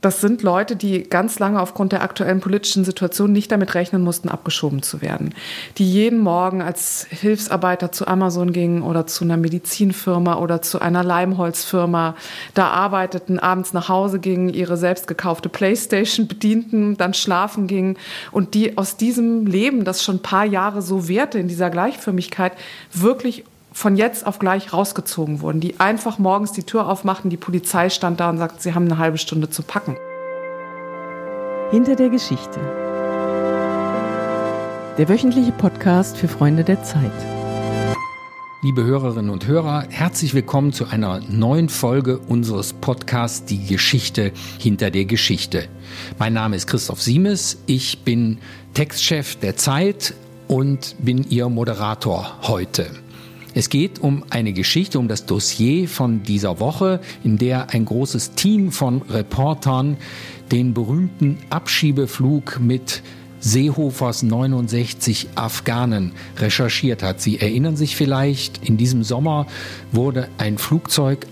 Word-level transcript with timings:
Das 0.00 0.20
sind 0.20 0.44
Leute, 0.44 0.76
die 0.76 1.02
ganz 1.02 1.40
lange 1.40 1.60
aufgrund 1.60 1.90
der 1.90 2.02
aktuellen 2.02 2.38
politischen 2.38 2.84
Situation 2.84 3.32
nicht 3.32 3.50
damit 3.50 3.74
rechnen 3.74 4.00
mussten, 4.00 4.28
abgeschoben 4.28 4.80
zu 4.80 5.02
werden. 5.02 5.34
Die 5.76 5.90
jeden 5.90 6.20
Morgen 6.20 6.62
als 6.62 7.04
Hilfsarbeiter 7.10 7.90
zu 7.90 8.06
Amazon 8.06 8.52
gingen 8.52 8.82
oder 8.82 9.08
zu 9.08 9.24
einer 9.24 9.36
Medizinfirma 9.36 10.38
oder 10.38 10.62
zu 10.62 10.80
einer 10.80 11.02
Leimholzfirma, 11.02 12.14
da 12.54 12.68
arbeiteten, 12.68 13.40
abends 13.40 13.72
nach 13.72 13.88
Hause 13.88 14.20
gingen, 14.20 14.50
ihre 14.50 14.76
selbst 14.76 15.08
gekaufte 15.08 15.48
Playstation 15.48 16.28
bedienten, 16.28 16.96
dann 16.96 17.12
schlafen 17.12 17.66
gingen 17.66 17.96
und 18.30 18.54
die 18.54 18.78
aus 18.78 18.98
diesem 18.98 19.46
Leben, 19.46 19.82
das 19.82 20.04
schon 20.04 20.16
ein 20.18 20.22
paar 20.22 20.44
Jahre 20.44 20.80
so 20.80 21.08
währte 21.08 21.40
in 21.40 21.48
dieser 21.48 21.70
Gleichförmigkeit, 21.70 22.52
wirklich 22.92 23.42
von 23.72 23.96
jetzt 23.96 24.26
auf 24.26 24.38
gleich 24.38 24.72
rausgezogen 24.72 25.40
wurden, 25.40 25.60
die 25.60 25.78
einfach 25.80 26.18
morgens 26.18 26.52
die 26.52 26.62
Tür 26.62 26.88
aufmachten, 26.88 27.30
die 27.30 27.36
Polizei 27.36 27.90
stand 27.90 28.20
da 28.20 28.30
und 28.30 28.38
sagte, 28.38 28.62
sie 28.62 28.74
haben 28.74 28.86
eine 28.86 28.98
halbe 28.98 29.18
Stunde 29.18 29.50
zu 29.50 29.62
packen. 29.62 29.96
Hinter 31.70 31.96
der 31.96 32.08
Geschichte. 32.08 32.60
Der 34.96 35.08
wöchentliche 35.08 35.52
Podcast 35.52 36.16
für 36.16 36.28
Freunde 36.28 36.64
der 36.64 36.82
Zeit. 36.82 37.12
Liebe 38.62 38.82
Hörerinnen 38.82 39.30
und 39.30 39.46
Hörer, 39.46 39.84
herzlich 39.88 40.34
willkommen 40.34 40.72
zu 40.72 40.86
einer 40.86 41.20
neuen 41.28 41.68
Folge 41.68 42.18
unseres 42.18 42.72
Podcasts 42.72 43.44
Die 43.44 43.64
Geschichte 43.64 44.32
hinter 44.58 44.90
der 44.90 45.04
Geschichte. 45.04 45.68
Mein 46.18 46.32
Name 46.32 46.56
ist 46.56 46.66
Christoph 46.66 47.00
Siemes, 47.00 47.58
ich 47.66 48.00
bin 48.00 48.38
Textchef 48.74 49.36
der 49.36 49.56
Zeit 49.56 50.14
und 50.48 50.96
bin 50.98 51.22
Ihr 51.30 51.48
Moderator 51.48 52.38
heute. 52.48 52.90
Es 53.54 53.70
geht 53.70 53.98
um 54.00 54.24
eine 54.30 54.52
Geschichte, 54.52 54.98
um 54.98 55.08
das 55.08 55.26
Dossier 55.26 55.88
von 55.88 56.22
dieser 56.22 56.60
Woche, 56.60 57.00
in 57.24 57.38
der 57.38 57.70
ein 57.70 57.84
großes 57.84 58.32
Team 58.32 58.72
von 58.72 59.02
Reportern 59.02 59.96
den 60.52 60.74
berühmten 60.74 61.38
Abschiebeflug 61.50 62.60
mit 62.60 63.02
Seehofers 63.40 64.22
69 64.22 65.28
Afghanen 65.34 66.12
recherchiert 66.38 67.02
hat. 67.02 67.20
Sie 67.20 67.40
erinnern 67.40 67.76
sich 67.76 67.96
vielleicht, 67.96 68.68
in 68.68 68.76
diesem 68.76 69.02
Sommer 69.04 69.46
wurde 69.92 70.28
ein 70.38 70.58
Flugzeug 70.58 71.26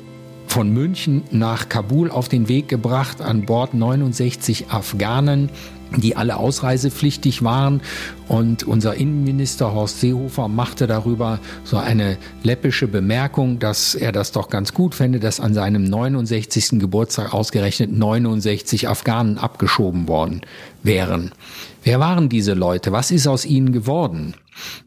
von 0.46 0.72
München 0.72 1.24
nach 1.32 1.68
Kabul 1.68 2.10
auf 2.10 2.28
den 2.28 2.48
Weg 2.48 2.68
gebracht, 2.68 3.20
an 3.20 3.44
Bord 3.44 3.74
69 3.74 4.70
Afghanen 4.70 5.50
die 5.96 6.16
alle 6.16 6.36
ausreisepflichtig 6.36 7.42
waren. 7.42 7.80
Und 8.28 8.64
unser 8.64 8.94
Innenminister 8.94 9.72
Horst 9.72 10.00
Seehofer 10.00 10.48
machte 10.48 10.86
darüber 10.86 11.38
so 11.64 11.76
eine 11.76 12.18
läppische 12.42 12.88
Bemerkung, 12.88 13.58
dass 13.58 13.94
er 13.94 14.12
das 14.12 14.32
doch 14.32 14.48
ganz 14.48 14.74
gut 14.74 14.94
fände, 14.94 15.20
dass 15.20 15.40
an 15.40 15.54
seinem 15.54 15.84
69. 15.84 16.80
Geburtstag 16.80 17.32
ausgerechnet 17.32 17.92
69 17.92 18.88
Afghanen 18.88 19.38
abgeschoben 19.38 20.08
worden 20.08 20.40
wären. 20.82 21.32
Wer 21.84 22.00
waren 22.00 22.28
diese 22.28 22.54
Leute? 22.54 22.90
Was 22.92 23.10
ist 23.10 23.26
aus 23.26 23.44
ihnen 23.44 23.72
geworden? 23.72 24.34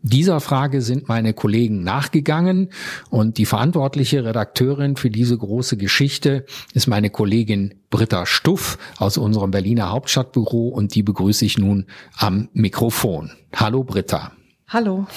Dieser 0.02 0.40
Frage 0.40 0.82
sind 0.82 1.08
meine 1.08 1.34
Kollegen 1.34 1.84
nachgegangen 1.84 2.70
und 3.10 3.38
die 3.38 3.46
verantwortliche 3.46 4.24
Redakteurin 4.24 4.96
für 4.96 5.10
diese 5.10 5.38
große 5.38 5.78
Geschichte 5.78 6.46
ist 6.74 6.88
meine 6.88 7.10
Kollegin 7.10 7.76
Britta 7.90 8.26
Stuff 8.26 8.78
aus 8.98 9.18
unserem 9.18 9.52
Berliner 9.52 9.92
Hauptstadtbüro 9.92 10.70
und 10.70 10.96
die 10.96 11.04
begrüße 11.04 11.46
ich 11.46 11.58
nun 11.58 11.86
am 12.18 12.50
Mikrofon. 12.54 13.32
Hallo 13.56 13.84
Britta. 13.84 14.32
Hallo. 14.68 15.08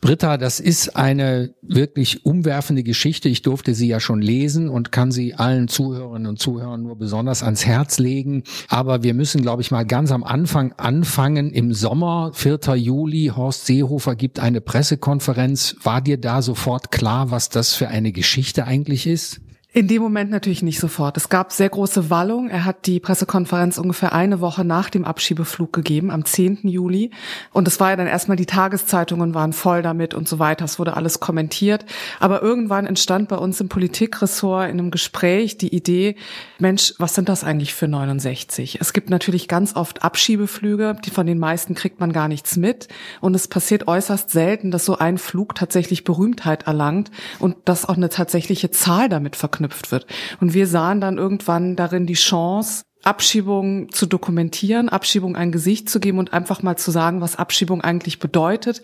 Britta, 0.00 0.38
das 0.38 0.60
ist 0.60 0.96
eine 0.96 1.54
wirklich 1.60 2.24
umwerfende 2.24 2.82
Geschichte. 2.82 3.28
Ich 3.28 3.42
durfte 3.42 3.74
sie 3.74 3.86
ja 3.86 4.00
schon 4.00 4.22
lesen 4.22 4.70
und 4.70 4.92
kann 4.92 5.12
sie 5.12 5.34
allen 5.34 5.68
Zuhörerinnen 5.68 6.26
und 6.26 6.38
Zuhörern 6.38 6.82
nur 6.82 6.96
besonders 6.96 7.42
ans 7.42 7.66
Herz 7.66 7.98
legen. 7.98 8.44
Aber 8.68 9.02
wir 9.02 9.12
müssen, 9.12 9.42
glaube 9.42 9.60
ich, 9.60 9.70
mal 9.70 9.84
ganz 9.84 10.10
am 10.10 10.24
Anfang 10.24 10.72
anfangen. 10.72 11.50
Im 11.50 11.74
Sommer, 11.74 12.30
4. 12.32 12.76
Juli, 12.76 13.32
Horst 13.36 13.66
Seehofer 13.66 14.16
gibt 14.16 14.40
eine 14.40 14.62
Pressekonferenz. 14.62 15.76
War 15.82 16.00
dir 16.00 16.18
da 16.18 16.40
sofort 16.40 16.90
klar, 16.90 17.30
was 17.30 17.50
das 17.50 17.74
für 17.74 17.88
eine 17.88 18.12
Geschichte 18.12 18.66
eigentlich 18.66 19.06
ist? 19.06 19.42
In 19.72 19.86
dem 19.86 20.02
Moment 20.02 20.32
natürlich 20.32 20.64
nicht 20.64 20.80
sofort. 20.80 21.16
Es 21.16 21.28
gab 21.28 21.52
sehr 21.52 21.68
große 21.68 22.10
Wallung. 22.10 22.48
Er 22.48 22.64
hat 22.64 22.86
die 22.86 22.98
Pressekonferenz 22.98 23.78
ungefähr 23.78 24.12
eine 24.12 24.40
Woche 24.40 24.64
nach 24.64 24.90
dem 24.90 25.04
Abschiebeflug 25.04 25.72
gegeben, 25.72 26.10
am 26.10 26.24
10. 26.24 26.62
Juli. 26.64 27.12
Und 27.52 27.68
es 27.68 27.78
war 27.78 27.90
ja 27.90 27.96
dann 27.96 28.08
erstmal, 28.08 28.36
die 28.36 28.46
Tageszeitungen 28.46 29.32
waren 29.32 29.52
voll 29.52 29.82
damit 29.82 30.12
und 30.12 30.26
so 30.26 30.40
weiter. 30.40 30.64
Es 30.64 30.80
wurde 30.80 30.96
alles 30.96 31.20
kommentiert. 31.20 31.84
Aber 32.18 32.42
irgendwann 32.42 32.84
entstand 32.84 33.28
bei 33.28 33.36
uns 33.36 33.60
im 33.60 33.68
Politikressort 33.68 34.64
in 34.64 34.80
einem 34.80 34.90
Gespräch 34.90 35.56
die 35.56 35.72
Idee, 35.72 36.16
Mensch, 36.58 36.94
was 36.98 37.14
sind 37.14 37.28
das 37.28 37.44
eigentlich 37.44 37.72
für 37.72 37.86
69? 37.86 38.78
Es 38.80 38.92
gibt 38.92 39.08
natürlich 39.08 39.46
ganz 39.46 39.76
oft 39.76 40.02
Abschiebeflüge, 40.02 40.96
die 41.04 41.10
von 41.10 41.28
den 41.28 41.38
meisten 41.38 41.76
kriegt 41.76 42.00
man 42.00 42.12
gar 42.12 42.26
nichts 42.26 42.56
mit. 42.56 42.88
Und 43.20 43.36
es 43.36 43.46
passiert 43.46 43.86
äußerst 43.86 44.30
selten, 44.30 44.72
dass 44.72 44.84
so 44.84 44.98
ein 44.98 45.16
Flug 45.16 45.54
tatsächlich 45.54 46.02
Berühmtheit 46.02 46.66
erlangt 46.66 47.12
und 47.38 47.54
dass 47.66 47.88
auch 47.88 47.96
eine 47.96 48.08
tatsächliche 48.08 48.72
Zahl 48.72 49.08
damit 49.08 49.36
verknüpft 49.36 49.59
verknüpft 49.60 49.92
wird. 49.92 50.06
Und 50.40 50.54
wir 50.54 50.66
sahen 50.66 51.00
dann 51.00 51.18
irgendwann 51.18 51.76
darin 51.76 52.06
die 52.06 52.14
Chance, 52.14 52.82
Abschiebung 53.02 53.90
zu 53.92 54.06
dokumentieren, 54.06 54.88
Abschiebung 54.88 55.36
ein 55.36 55.52
Gesicht 55.52 55.88
zu 55.88 56.00
geben 56.00 56.18
und 56.18 56.32
einfach 56.32 56.62
mal 56.62 56.76
zu 56.76 56.90
sagen, 56.90 57.20
was 57.20 57.36
Abschiebung 57.36 57.80
eigentlich 57.80 58.18
bedeutet, 58.18 58.82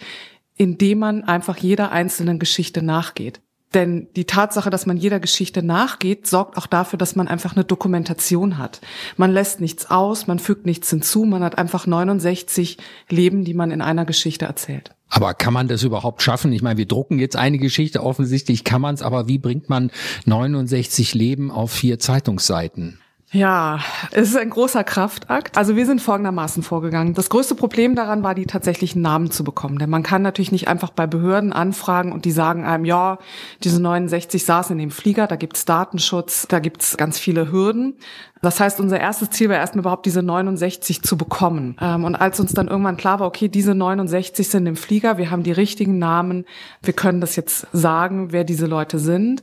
indem 0.56 1.00
man 1.00 1.25
einfach 1.25 1.59
jeder 1.59 1.92
einzelnen 1.92 2.38
Geschichte 2.38 2.82
nachgeht. 2.82 3.41
Denn 3.75 4.09
die 4.16 4.25
Tatsache, 4.25 4.70
dass 4.70 4.87
man 4.87 4.97
jeder 4.97 5.20
Geschichte 5.20 5.62
nachgeht, 5.62 6.26
sorgt 6.26 6.56
auch 6.56 6.66
dafür, 6.66 6.98
dass 6.98 7.16
man 7.16 7.28
einfach 7.28 7.56
eine 7.56 7.64
Dokumentation 7.64 8.56
hat. 8.56 8.81
Man 9.16 9.32
lässt 9.32 9.60
nichts 9.60 9.91
aus, 9.91 10.28
man 10.28 10.38
fügt 10.38 10.64
nichts 10.64 10.88
hinzu, 10.88 11.25
man 11.25 11.43
hat 11.43 11.58
einfach 11.58 11.87
69 11.87 12.78
Leben, 13.10 13.44
die 13.44 13.54
man 13.54 13.70
in 13.70 13.82
einer 13.82 14.06
Geschichte 14.06 14.47
erzählt. 14.47 14.95
Aber 15.09 15.34
kann 15.34 15.53
man 15.53 15.69
das 15.69 15.83
überhaupt 15.83 16.22
schaffen? 16.22 16.53
Ich 16.53 16.62
meine, 16.62 16.78
wir 16.78 16.87
drucken 16.87 17.19
jetzt 17.19 17.37
eine 17.37 17.59
Geschichte, 17.59 18.03
offensichtlich 18.03 18.65
kann 18.65 18.81
man 18.81 18.94
es, 18.94 19.03
aber 19.03 19.28
wie 19.28 19.39
bringt 19.39 19.69
man 19.69 19.91
69 20.25 21.15
Leben 21.15 21.50
auf 21.50 21.71
vier 21.71 21.99
Zeitungsseiten? 21.99 22.99
Ja, 23.36 23.80
es 24.12 24.30
ist 24.30 24.36
ein 24.38 24.48
großer 24.48 24.82
Kraftakt. 24.82 25.58
Also 25.58 25.76
wir 25.76 25.84
sind 25.84 26.00
folgendermaßen 26.00 26.62
vorgegangen. 26.62 27.12
Das 27.12 27.28
größte 27.28 27.54
Problem 27.54 27.94
daran 27.94 28.22
war, 28.22 28.34
die 28.34 28.47
tatsächlichen 28.47 29.02
Namen 29.02 29.30
zu 29.30 29.44
bekommen. 29.44 29.78
Denn 29.78 29.91
man 29.91 30.02
kann 30.02 30.22
natürlich 30.22 30.52
nicht 30.52 30.69
einfach 30.69 30.88
bei 30.88 31.06
Behörden 31.06 31.52
anfragen 31.52 32.12
und 32.12 32.25
die 32.25 32.30
sagen 32.30 32.64
einem, 32.64 32.86
ja, 32.86 33.19
diese 33.62 33.78
69 33.82 34.42
saßen 34.42 34.72
in 34.72 34.78
dem 34.78 34.91
Flieger, 34.91 35.26
da 35.26 35.36
gibt's 35.36 35.66
Datenschutz, 35.66 36.48
da 36.48 36.60
gibt's 36.60 36.96
ganz 36.96 37.19
viele 37.19 37.52
Hürden. 37.52 37.96
Das 38.41 38.58
heißt, 38.58 38.80
unser 38.80 39.00
erstes 39.00 39.28
Ziel 39.30 39.50
war 39.50 39.56
erstmal 39.56 39.82
überhaupt 39.82 40.06
diese 40.06 40.22
69 40.22 41.02
zu 41.02 41.19
bekommen. 41.19 41.76
Ähm, 41.80 42.04
und 42.04 42.14
als 42.14 42.41
uns 42.41 42.54
dann 42.54 42.69
irgendwann 42.69 42.96
klar 42.96 43.20
war, 43.20 43.26
okay, 43.26 43.48
diese 43.48 43.75
69 43.75 44.48
sind 44.48 44.66
im 44.66 44.76
Flieger, 44.76 45.19
wir 45.19 45.30
haben 45.30 45.42
die 45.42 45.52
richtigen 45.52 45.98
Namen, 45.98 46.46
wir 46.82 46.94
können 46.94 47.20
das 47.20 47.36
jetzt 47.36 47.66
sagen, 47.72 48.32
wer 48.32 48.44
diese 48.44 48.66
Leute 48.66 48.98
sind, 48.98 49.42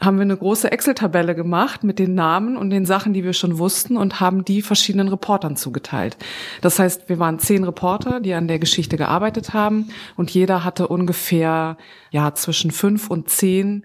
haben 0.00 0.16
wir 0.16 0.22
eine 0.22 0.36
große 0.36 0.72
Excel-Tabelle 0.72 1.34
gemacht 1.34 1.84
mit 1.84 1.98
den 1.98 2.14
Namen 2.14 2.56
und 2.56 2.70
den 2.70 2.86
Sachen, 2.86 3.12
die 3.12 3.22
wir 3.22 3.34
schon 3.34 3.58
wussten 3.58 3.96
und 3.96 4.18
haben 4.18 4.44
die 4.44 4.62
verschiedenen 4.62 5.08
Reportern 5.08 5.56
zugeteilt. 5.56 6.16
Das 6.62 6.78
heißt, 6.78 7.08
wir 7.08 7.18
waren 7.18 7.38
zehn 7.38 7.64
Reporter, 7.64 8.20
die 8.20 8.32
an 8.32 8.48
der 8.48 8.58
Geschichte 8.58 8.96
gearbeitet 8.96 9.52
haben 9.52 9.90
und 10.16 10.30
jeder 10.30 10.64
hatte 10.64 10.88
ungefähr, 10.88 11.76
ja, 12.10 12.34
zwischen 12.34 12.70
fünf 12.70 13.10
und 13.10 13.28
zehn 13.28 13.84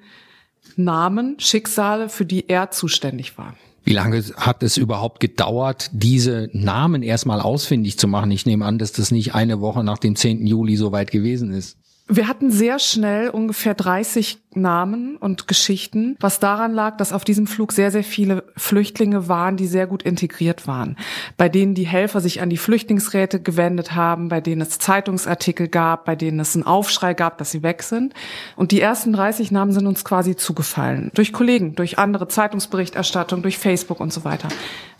Namen, 0.78 1.40
Schicksale, 1.40 2.10
für 2.10 2.26
die 2.26 2.50
er 2.50 2.72
zuständig 2.72 3.38
war. 3.38 3.56
Wie 3.84 3.94
lange 3.94 4.24
hat 4.38 4.64
es 4.64 4.78
überhaupt 4.78 5.20
gedauert, 5.20 5.92
diese 5.94 6.50
Namen 6.54 7.04
erstmal 7.04 7.40
ausfindig 7.40 8.00
zu 8.00 8.08
machen? 8.08 8.32
Ich 8.32 8.46
nehme 8.46 8.66
an, 8.66 8.80
dass 8.80 8.92
das 8.94 9.12
nicht 9.12 9.36
eine 9.36 9.62
Woche 9.62 9.84
nach 9.84 10.00
dem 10.00 10.16
10. 10.16 10.48
Juli 10.48 10.76
so 10.76 10.92
weit 10.92 11.12
gewesen 11.12 11.54
ist. 11.54 11.78
Wir 12.08 12.28
hatten 12.28 12.52
sehr 12.52 12.80
schnell 12.80 13.30
ungefähr 13.30 13.74
30 13.74 14.38
Namen 14.56 15.18
und 15.18 15.48
Geschichten, 15.48 16.16
was 16.20 16.40
daran 16.40 16.74
lag, 16.74 16.98
dass 16.98 17.14
auf 17.14 17.24
diesem 17.24 17.48
Flug 17.48 17.72
sehr, 17.72 17.92
sehr 17.92 18.04
viele 18.04 18.44
Flüchtlinge 18.56 19.28
waren, 19.28 19.58
die 19.58 19.68
sehr 19.68 19.88
gut 19.88 20.04
integriert 20.04 20.68
waren, 20.68 20.98
bei 21.38 21.50
denen 21.50 21.76
die 21.76 21.86
Helfer 21.86 22.22
sich 22.22 22.42
an 22.42 22.50
die 22.50 22.58
Flüchtlingsräte 22.58 23.42
gewendet 23.42 23.94
haben, 23.94 24.30
bei 24.30 24.42
denen 24.42 24.62
es 24.62 24.80
Zeitungsartikel 24.80 25.68
gab, 25.68 26.06
bei 26.06 26.16
denen 26.16 26.40
es 26.40 26.56
einen 26.56 26.66
Aufschrei 26.66 27.14
gab, 27.14 27.38
dass 27.38 27.52
sie 27.52 27.64
weg 27.64 27.84
sind. 27.84 28.14
Und 28.56 28.72
die 28.72 28.82
ersten 28.82 29.14
30 29.14 29.52
Namen 29.52 29.72
sind 29.72 29.88
uns 29.88 30.04
quasi 30.04 30.36
zugefallen. 30.36 31.12
Durch 31.14 31.34
Kollegen, 31.34 31.76
durch 31.76 32.00
andere 32.00 32.28
Zeitungsberichterstattung, 32.28 33.42
durch 33.42 33.58
Facebook 33.58 34.00
und 34.00 34.14
so 34.14 34.24
weiter. 34.24 34.48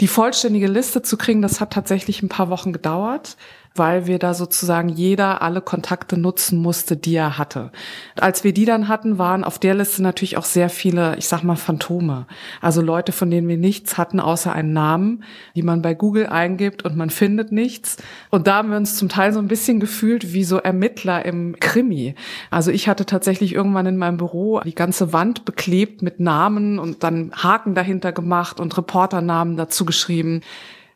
Die 0.02 0.08
vollständige 0.08 0.68
Liste 0.68 1.02
zu 1.02 1.18
kriegen, 1.18 1.42
das 1.42 1.62
hat 1.62 1.72
tatsächlich 1.72 2.22
ein 2.22 2.30
paar 2.30 2.50
Wochen 2.50 2.74
gedauert 2.74 3.38
weil 3.76 4.08
wir 4.08 4.20
da 4.20 4.34
sozusagen 4.34 4.90
jeder 4.90 5.42
alle 5.42 5.62
Kontakte 5.62 6.18
nutzen 6.18 6.60
musste, 6.60 6.96
die 6.96 7.16
er 7.16 7.38
hatte. 7.38 7.72
Als 8.16 8.44
wir 8.44 8.54
die 8.54 8.66
dann 8.66 8.88
hatten, 8.88 9.18
waren 9.18 9.44
auf 9.46 9.60
der 9.60 9.76
Liste 9.76 10.02
natürlich 10.02 10.38
auch 10.38 10.46
sehr 10.46 10.70
viele, 10.70 11.18
ich 11.18 11.28
sag 11.28 11.44
mal, 11.44 11.56
Phantome. 11.56 12.28
Also 12.62 12.82
Leute, 12.82 13.12
von 13.12 13.30
denen 13.30 13.48
wir 13.48 13.58
nichts 13.58 13.98
hatten, 13.98 14.20
außer 14.20 14.52
einen 14.52 14.74
Namen, 14.74 15.24
die 15.56 15.64
man 15.64 15.82
bei 15.82 15.94
Google 15.94 16.28
eingibt 16.28 16.84
und 16.84 16.96
man 16.98 17.10
findet 17.10 17.52
nichts. 17.52 17.98
Und 18.30 18.48
da 18.48 18.56
haben 18.56 18.70
wir 18.70 18.78
uns 18.78 18.96
zum 18.98 19.10
Teil 19.10 19.34
so 19.34 19.40
ein 19.40 19.48
bisschen 19.48 19.80
gefühlt 19.80 20.34
wie 20.34 20.44
so 20.44 20.58
Ermittler 20.58 21.26
im 21.26 21.56
Krimi. 21.60 22.16
Also 22.50 22.72
ich 22.72 22.88
hatte 22.88 23.06
tatsächlich 23.06 23.54
irgendwann 23.54 23.86
in 23.86 23.98
meinem 23.98 24.18
Büro 24.18 24.62
die 24.62 24.76
ganze 24.76 25.14
Wand 25.14 25.46
beklebt 25.46 26.02
mit 26.02 26.20
Namen 26.20 26.80
und 26.80 27.04
dann 27.04 27.32
Haken 27.34 27.76
dahinter 27.76 28.12
gemacht 28.12 28.60
und 28.60 28.78
Reporternamen 28.78 29.58
dazu 29.58 29.86
geschrieben. 29.86 30.42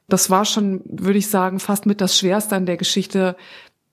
Das 0.08 0.30
war 0.30 0.46
schon, 0.46 0.82
würde 0.86 1.20
ich 1.20 1.30
sagen, 1.30 1.60
fast 1.60 1.86
mit 1.86 2.02
das 2.02 2.18
Schwerste 2.18 2.56
an 2.56 2.66
der 2.66 2.78
Geschichte, 2.78 3.36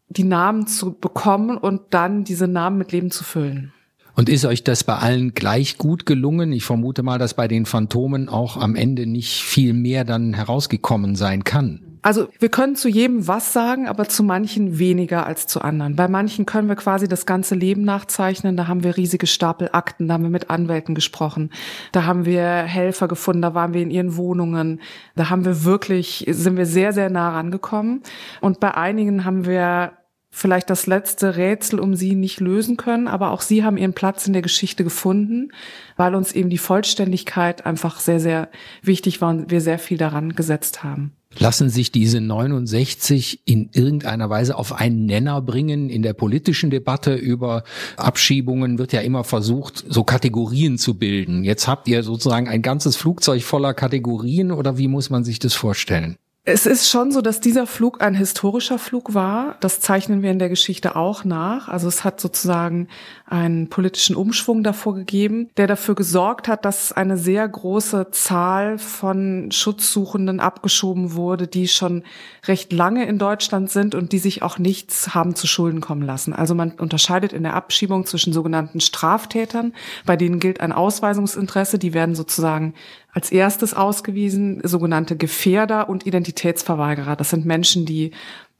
die 0.08 0.24
Namen 0.24 0.66
zu 0.66 0.94
bekommen 0.94 1.58
und 1.58 1.82
dann 1.90 2.24
diese 2.24 2.48
Namen 2.48 2.78
mit 2.78 2.92
Leben 2.92 3.10
zu 3.10 3.24
füllen. 3.24 3.72
Und 4.16 4.30
ist 4.30 4.46
euch 4.46 4.64
das 4.64 4.82
bei 4.82 4.96
allen 4.96 5.34
gleich 5.34 5.76
gut 5.76 6.06
gelungen? 6.06 6.50
Ich 6.52 6.64
vermute 6.64 7.02
mal, 7.02 7.18
dass 7.18 7.34
bei 7.34 7.48
den 7.48 7.66
Phantomen 7.66 8.30
auch 8.30 8.56
am 8.56 8.74
Ende 8.74 9.06
nicht 9.06 9.42
viel 9.42 9.74
mehr 9.74 10.04
dann 10.04 10.32
herausgekommen 10.32 11.16
sein 11.16 11.44
kann. 11.44 11.82
Also 12.00 12.28
wir 12.38 12.48
können 12.48 12.76
zu 12.76 12.88
jedem 12.88 13.28
was 13.28 13.52
sagen, 13.52 13.88
aber 13.88 14.08
zu 14.08 14.22
manchen 14.22 14.78
weniger 14.78 15.26
als 15.26 15.46
zu 15.48 15.60
anderen. 15.60 15.96
Bei 15.96 16.08
manchen 16.08 16.46
können 16.46 16.68
wir 16.68 16.76
quasi 16.76 17.08
das 17.08 17.26
ganze 17.26 17.54
Leben 17.56 17.82
nachzeichnen. 17.82 18.56
Da 18.56 18.68
haben 18.68 18.84
wir 18.84 18.96
riesige 18.96 19.26
Stapel 19.26 19.68
Akten, 19.72 20.08
da 20.08 20.14
haben 20.14 20.22
wir 20.22 20.30
mit 20.30 20.48
Anwälten 20.48 20.94
gesprochen, 20.94 21.50
da 21.92 22.04
haben 22.04 22.24
wir 22.24 22.42
Helfer 22.62 23.08
gefunden, 23.08 23.42
da 23.42 23.54
waren 23.54 23.74
wir 23.74 23.82
in 23.82 23.90
ihren 23.90 24.16
Wohnungen, 24.16 24.80
da 25.16 25.28
haben 25.28 25.44
wir 25.44 25.64
wirklich, 25.64 26.24
sind 26.30 26.56
wir 26.56 26.66
sehr, 26.66 26.92
sehr 26.92 27.10
nah 27.10 27.30
rangekommen. 27.30 28.02
Und 28.40 28.60
bei 28.60 28.72
einigen 28.72 29.24
haben 29.24 29.44
wir 29.44 29.92
vielleicht 30.36 30.68
das 30.68 30.86
letzte 30.86 31.36
Rätsel 31.36 31.80
um 31.80 31.94
sie 31.94 32.14
nicht 32.14 32.40
lösen 32.40 32.76
können, 32.76 33.08
aber 33.08 33.30
auch 33.30 33.40
sie 33.40 33.64
haben 33.64 33.78
ihren 33.78 33.94
Platz 33.94 34.26
in 34.26 34.34
der 34.34 34.42
Geschichte 34.42 34.84
gefunden, 34.84 35.50
weil 35.96 36.14
uns 36.14 36.32
eben 36.32 36.50
die 36.50 36.58
Vollständigkeit 36.58 37.64
einfach 37.64 38.00
sehr, 38.00 38.20
sehr 38.20 38.50
wichtig 38.82 39.22
war 39.22 39.30
und 39.30 39.50
wir 39.50 39.62
sehr 39.62 39.78
viel 39.78 39.96
daran 39.96 40.34
gesetzt 40.34 40.84
haben. 40.84 41.12
Lassen 41.38 41.70
sich 41.70 41.90
diese 41.90 42.20
69 42.20 43.42
in 43.46 43.70
irgendeiner 43.72 44.28
Weise 44.28 44.56
auf 44.56 44.74
einen 44.74 45.06
Nenner 45.06 45.40
bringen? 45.40 45.88
In 45.88 46.02
der 46.02 46.12
politischen 46.12 46.68
Debatte 46.68 47.14
über 47.14 47.64
Abschiebungen 47.96 48.78
wird 48.78 48.92
ja 48.92 49.00
immer 49.00 49.24
versucht, 49.24 49.86
so 49.88 50.04
Kategorien 50.04 50.76
zu 50.76 50.98
bilden. 50.98 51.44
Jetzt 51.44 51.66
habt 51.66 51.88
ihr 51.88 52.02
sozusagen 52.02 52.48
ein 52.48 52.60
ganzes 52.60 52.96
Flugzeug 52.96 53.42
voller 53.42 53.72
Kategorien 53.72 54.52
oder 54.52 54.76
wie 54.76 54.88
muss 54.88 55.08
man 55.08 55.24
sich 55.24 55.38
das 55.38 55.54
vorstellen? 55.54 56.16
Es 56.48 56.64
ist 56.64 56.88
schon 56.88 57.10
so, 57.10 57.22
dass 57.22 57.40
dieser 57.40 57.66
Flug 57.66 58.00
ein 58.00 58.14
historischer 58.14 58.78
Flug 58.78 59.14
war. 59.14 59.56
Das 59.58 59.80
zeichnen 59.80 60.22
wir 60.22 60.30
in 60.30 60.38
der 60.38 60.48
Geschichte 60.48 60.94
auch 60.94 61.24
nach. 61.24 61.66
Also 61.66 61.88
es 61.88 62.04
hat 62.04 62.20
sozusagen 62.20 62.86
einen 63.26 63.68
politischen 63.68 64.14
Umschwung 64.14 64.62
davor 64.62 64.94
gegeben, 64.94 65.50
der 65.56 65.66
dafür 65.66 65.96
gesorgt 65.96 66.46
hat, 66.46 66.64
dass 66.64 66.92
eine 66.92 67.18
sehr 67.18 67.48
große 67.48 68.12
Zahl 68.12 68.78
von 68.78 69.50
Schutzsuchenden 69.50 70.38
abgeschoben 70.38 71.14
wurde, 71.14 71.48
die 71.48 71.66
schon 71.66 72.04
recht 72.46 72.72
lange 72.72 73.06
in 73.06 73.18
Deutschland 73.18 73.68
sind 73.68 73.96
und 73.96 74.12
die 74.12 74.20
sich 74.20 74.42
auch 74.42 74.60
nichts 74.60 75.16
haben 75.16 75.34
zu 75.34 75.48
Schulden 75.48 75.80
kommen 75.80 76.02
lassen. 76.02 76.32
Also 76.32 76.54
man 76.54 76.70
unterscheidet 76.70 77.32
in 77.32 77.42
der 77.42 77.54
Abschiebung 77.54 78.06
zwischen 78.06 78.32
sogenannten 78.32 78.78
Straftätern, 78.78 79.72
bei 80.04 80.14
denen 80.14 80.38
gilt 80.38 80.60
ein 80.60 80.70
Ausweisungsinteresse, 80.70 81.80
die 81.80 81.92
werden 81.92 82.14
sozusagen 82.14 82.74
als 83.16 83.32
erstes 83.32 83.72
ausgewiesen 83.72 84.60
sogenannte 84.62 85.16
Gefährder 85.16 85.88
und 85.88 86.06
Identitätsverweigerer. 86.36 87.16
Das 87.16 87.30
sind 87.30 87.46
Menschen, 87.46 87.86
die 87.86 88.12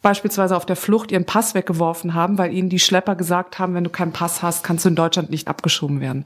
beispielsweise 0.03 0.57
auf 0.57 0.67
der 0.67 0.77
Flucht 0.77 1.11
ihren 1.11 1.25
Pass 1.25 1.55
weggeworfen 1.55 2.15
haben, 2.15 2.39
weil 2.39 2.53
ihnen 2.53 2.69
die 2.69 2.79
Schlepper 2.79 3.17
gesagt 3.17 3.59
haben, 3.59 3.75
wenn 3.75 3.83
du 3.83 3.91
keinen 3.91 4.13
Pass 4.13 4.41
hast, 4.43 4.63
kannst 4.63 4.85
du 4.85 4.91
in 4.91 4.95
Deutschland 4.95 5.31
nicht 5.31 5.49
abgeschoben 5.49 6.01
werden. 6.01 6.25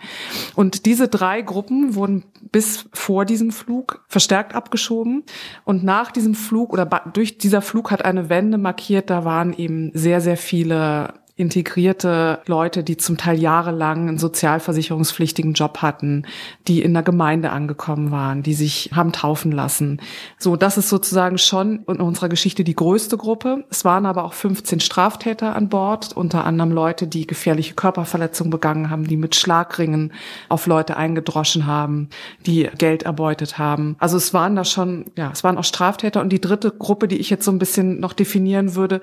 Und 0.55 0.85
diese 0.85 1.09
drei 1.09 1.41
Gruppen 1.41 1.95
wurden 1.95 2.25
bis 2.53 2.87
vor 2.93 3.25
diesem 3.25 3.53
Flug 3.53 4.05
verstärkt 4.07 4.55
abgeschoben. 4.55 5.23
Und 5.65 5.83
nach 5.83 6.11
diesem 6.11 6.35
Flug 6.35 6.73
oder 6.73 6.85
durch 7.13 7.39
dieser 7.39 7.63
Flug 7.63 7.91
hat 7.91 8.05
eine 8.05 8.29
Wende 8.29 8.59
markiert, 8.59 9.09
da 9.09 9.25
waren 9.25 9.55
eben 9.55 9.93
sehr, 9.95 10.21
sehr 10.21 10.37
viele 10.37 11.15
integrierte 11.41 12.41
Leute, 12.47 12.85
die 12.85 12.99
zum 12.99 13.17
Teil 13.17 13.39
jahrelang 13.39 14.09
einen 14.09 14.19
sozialversicherungspflichtigen 14.19 15.55
Job 15.55 15.79
hatten, 15.79 16.27
die 16.69 16.83
in 16.83 16.93
der 16.93 17.03
Gemeinde 17.03 17.51
angekommen 17.51 18.11
waren, 18.11 18.43
die 18.43 18.53
sich 18.53 18.91
haben 18.95 19.13
taufen 19.13 19.51
lassen. 19.51 20.03
So, 20.39 20.57
das 20.57 20.77
ist 20.77 20.91
sozusagen 20.91 21.39
schon 21.39 21.85
in 21.89 22.01
unserer 22.01 22.29
Geschichte 22.29 22.63
die 22.63 22.77
größte 22.77 23.17
Gruppe. 23.17 23.65
Es 23.71 23.87
waren 23.87 24.05
aber 24.05 24.25
auch 24.25 24.35
15 24.35 24.81
Straftäter 24.81 25.57
an 25.57 25.71
Bord, 25.71 26.13
unter 26.15 26.45
anderem 26.45 26.73
Leute, 26.73 27.07
die 27.07 27.27
gefährliche 27.27 27.75
Körperverletzungen 27.75 28.51
begangen 28.51 28.91
haben, 28.91 29.09
die 29.09 29.17
mit 29.17 29.35
Schlagringen 29.35 30.13
auf 30.51 30.67
Leute 30.67 30.99
eingedroschen 30.99 31.67
haben, 31.67 32.11
die 32.45 32.69
Geld 32.77 33.05
erbeutet 33.05 33.57
haben. 33.57 33.97
Also 33.99 34.19
es 34.19 34.35
waren 34.35 34.57
da 34.57 34.65
schon, 34.65 35.07
ja, 35.17 35.31
es 35.33 35.43
waren 35.43 35.57
auch 35.57 35.65
Straftäter. 35.65 36.21
Und 36.21 36.31
die 36.31 36.41
dritte 36.41 36.71
Gruppe, 36.71 37.09
die 37.09 37.17
ich 37.17 37.31
jetzt 37.31 37.47
so 37.47 37.51
ein 37.51 37.59
bisschen 37.59 37.99
noch 37.99 38.13
definieren 38.13 38.75
würde, 38.75 39.01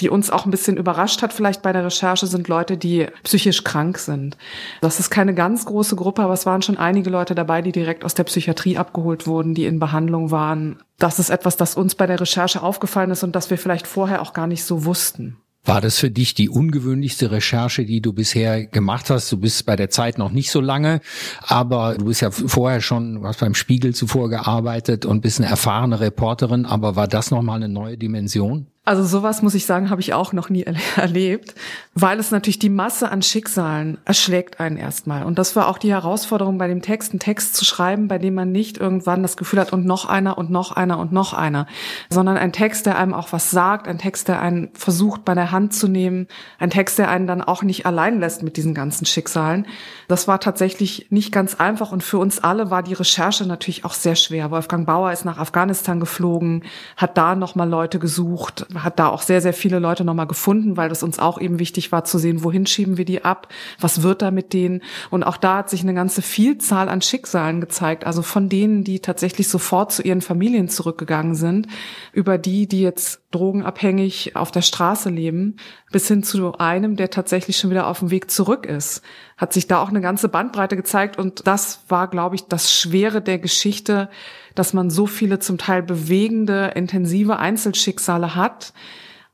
die 0.00 0.08
uns 0.08 0.30
auch 0.30 0.44
ein 0.44 0.50
bisschen 0.50 0.76
überrascht 0.76 1.22
hat, 1.22 1.32
vielleicht 1.32 1.62
bei 1.62 1.69
der 1.72 1.84
Recherche, 1.84 2.26
sind 2.26 2.48
Leute, 2.48 2.76
die 2.76 3.06
psychisch 3.22 3.64
krank 3.64 3.98
sind. 3.98 4.36
Das 4.80 5.00
ist 5.00 5.10
keine 5.10 5.34
ganz 5.34 5.64
große 5.64 5.96
Gruppe, 5.96 6.22
aber 6.22 6.34
es 6.34 6.46
waren 6.46 6.62
schon 6.62 6.78
einige 6.78 7.10
Leute 7.10 7.34
dabei, 7.34 7.62
die 7.62 7.72
direkt 7.72 8.04
aus 8.04 8.14
der 8.14 8.24
Psychiatrie 8.24 8.78
abgeholt 8.78 9.26
wurden, 9.26 9.54
die 9.54 9.64
in 9.64 9.78
Behandlung 9.78 10.30
waren. 10.30 10.82
Das 10.98 11.18
ist 11.18 11.30
etwas, 11.30 11.56
das 11.56 11.76
uns 11.76 11.94
bei 11.94 12.06
der 12.06 12.20
Recherche 12.20 12.62
aufgefallen 12.62 13.10
ist 13.10 13.22
und 13.22 13.34
das 13.34 13.50
wir 13.50 13.58
vielleicht 13.58 13.86
vorher 13.86 14.22
auch 14.22 14.32
gar 14.32 14.46
nicht 14.46 14.64
so 14.64 14.84
wussten. 14.84 15.36
War 15.64 15.82
das 15.82 15.98
für 15.98 16.10
dich 16.10 16.32
die 16.32 16.48
ungewöhnlichste 16.48 17.30
Recherche, 17.30 17.84
die 17.84 18.00
du 18.00 18.14
bisher 18.14 18.64
gemacht 18.66 19.10
hast? 19.10 19.30
Du 19.30 19.36
bist 19.36 19.66
bei 19.66 19.76
der 19.76 19.90
Zeit 19.90 20.16
noch 20.16 20.30
nicht 20.30 20.50
so 20.50 20.60
lange, 20.60 21.00
aber 21.42 21.96
du 21.98 22.06
bist 22.06 22.22
ja 22.22 22.30
vorher 22.30 22.80
schon, 22.80 23.20
hast 23.24 23.40
beim 23.40 23.54
Spiegel 23.54 23.94
zuvor 23.94 24.30
gearbeitet 24.30 25.04
und 25.04 25.20
bist 25.20 25.38
eine 25.38 25.50
erfahrene 25.50 26.00
Reporterin, 26.00 26.64
aber 26.64 26.96
war 26.96 27.08
das 27.08 27.30
nochmal 27.30 27.56
eine 27.56 27.68
neue 27.68 27.98
Dimension? 27.98 28.68
Also 28.86 29.04
sowas 29.04 29.42
muss 29.42 29.54
ich 29.54 29.66
sagen, 29.66 29.90
habe 29.90 30.00
ich 30.00 30.14
auch 30.14 30.32
noch 30.32 30.48
nie 30.48 30.64
erlebt, 30.96 31.54
weil 31.94 32.18
es 32.18 32.30
natürlich 32.30 32.58
die 32.58 32.70
Masse 32.70 33.10
an 33.10 33.20
Schicksalen 33.20 33.98
erschlägt 34.06 34.58
einen 34.58 34.78
erstmal. 34.78 35.24
Und 35.24 35.38
das 35.38 35.54
war 35.54 35.68
auch 35.68 35.76
die 35.76 35.92
Herausforderung 35.92 36.56
bei 36.56 36.66
dem 36.66 36.80
Text, 36.80 37.12
einen 37.12 37.20
Text 37.20 37.56
zu 37.56 37.66
schreiben, 37.66 38.08
bei 38.08 38.16
dem 38.16 38.34
man 38.34 38.52
nicht 38.52 38.78
irgendwann 38.78 39.22
das 39.22 39.36
Gefühl 39.36 39.60
hat 39.60 39.74
und 39.74 39.84
noch 39.84 40.06
einer 40.06 40.38
und 40.38 40.50
noch 40.50 40.72
einer 40.72 40.98
und 40.98 41.12
noch 41.12 41.34
einer, 41.34 41.66
sondern 42.08 42.38
ein 42.38 42.52
Text, 42.52 42.86
der 42.86 42.98
einem 42.98 43.12
auch 43.12 43.32
was 43.32 43.50
sagt, 43.50 43.86
ein 43.86 43.98
Text, 43.98 44.28
der 44.28 44.40
einen 44.40 44.70
versucht 44.72 45.26
bei 45.26 45.34
der 45.34 45.52
Hand 45.52 45.74
zu 45.74 45.86
nehmen, 45.86 46.26
ein 46.58 46.70
Text, 46.70 46.98
der 46.98 47.10
einen 47.10 47.26
dann 47.26 47.42
auch 47.42 47.62
nicht 47.62 47.84
allein 47.84 48.18
lässt 48.18 48.42
mit 48.42 48.56
diesen 48.56 48.72
ganzen 48.72 49.04
Schicksalen. 49.04 49.66
Das 50.08 50.26
war 50.26 50.40
tatsächlich 50.40 51.08
nicht 51.10 51.32
ganz 51.32 51.54
einfach 51.54 51.92
und 51.92 52.02
für 52.02 52.18
uns 52.18 52.38
alle 52.38 52.70
war 52.70 52.82
die 52.82 52.94
Recherche 52.94 53.44
natürlich 53.46 53.84
auch 53.84 53.94
sehr 53.94 54.16
schwer. 54.16 54.50
Wolfgang 54.50 54.86
Bauer 54.86 55.12
ist 55.12 55.26
nach 55.26 55.38
Afghanistan 55.38 56.00
geflogen, 56.00 56.64
hat 56.96 57.18
da 57.18 57.34
nochmal 57.34 57.68
Leute 57.68 57.98
gesucht, 57.98 58.66
hat 58.74 58.98
da 58.98 59.08
auch 59.08 59.22
sehr, 59.22 59.40
sehr 59.40 59.52
viele 59.52 59.78
Leute 59.78 60.04
nochmal 60.04 60.26
gefunden, 60.26 60.76
weil 60.76 60.88
das 60.88 61.02
uns 61.02 61.18
auch 61.18 61.40
eben 61.40 61.58
wichtig 61.58 61.92
war 61.92 62.04
zu 62.04 62.18
sehen, 62.18 62.44
wohin 62.44 62.66
schieben 62.66 62.96
wir 62.96 63.04
die 63.04 63.24
ab, 63.24 63.48
was 63.78 64.02
wird 64.02 64.22
da 64.22 64.30
mit 64.30 64.52
denen. 64.52 64.82
Und 65.10 65.22
auch 65.22 65.36
da 65.36 65.58
hat 65.58 65.70
sich 65.70 65.82
eine 65.82 65.94
ganze 65.94 66.22
Vielzahl 66.22 66.88
an 66.88 67.02
Schicksalen 67.02 67.60
gezeigt, 67.60 68.04
also 68.04 68.22
von 68.22 68.48
denen, 68.48 68.84
die 68.84 69.00
tatsächlich 69.00 69.48
sofort 69.48 69.92
zu 69.92 70.02
ihren 70.02 70.20
Familien 70.20 70.68
zurückgegangen 70.68 71.34
sind, 71.34 71.66
über 72.12 72.38
die, 72.38 72.66
die 72.66 72.82
jetzt 72.82 73.22
drogenabhängig 73.30 74.36
auf 74.36 74.50
der 74.50 74.62
Straße 74.62 75.08
leben, 75.08 75.56
bis 75.92 76.08
hin 76.08 76.22
zu 76.22 76.54
einem, 76.58 76.96
der 76.96 77.10
tatsächlich 77.10 77.56
schon 77.56 77.70
wieder 77.70 77.86
auf 77.86 78.00
dem 78.00 78.10
Weg 78.10 78.30
zurück 78.30 78.66
ist, 78.66 79.02
hat 79.40 79.54
sich 79.54 79.66
da 79.66 79.80
auch 79.80 79.88
eine 79.88 80.02
ganze 80.02 80.28
Bandbreite 80.28 80.76
gezeigt. 80.76 81.18
Und 81.18 81.46
das 81.46 81.80
war, 81.88 82.08
glaube 82.08 82.34
ich, 82.34 82.44
das 82.44 82.72
Schwere 82.72 83.22
der 83.22 83.38
Geschichte, 83.38 84.10
dass 84.54 84.74
man 84.74 84.90
so 84.90 85.06
viele 85.06 85.38
zum 85.38 85.56
Teil 85.56 85.82
bewegende, 85.82 86.72
intensive 86.74 87.38
Einzelschicksale 87.38 88.34
hat, 88.34 88.74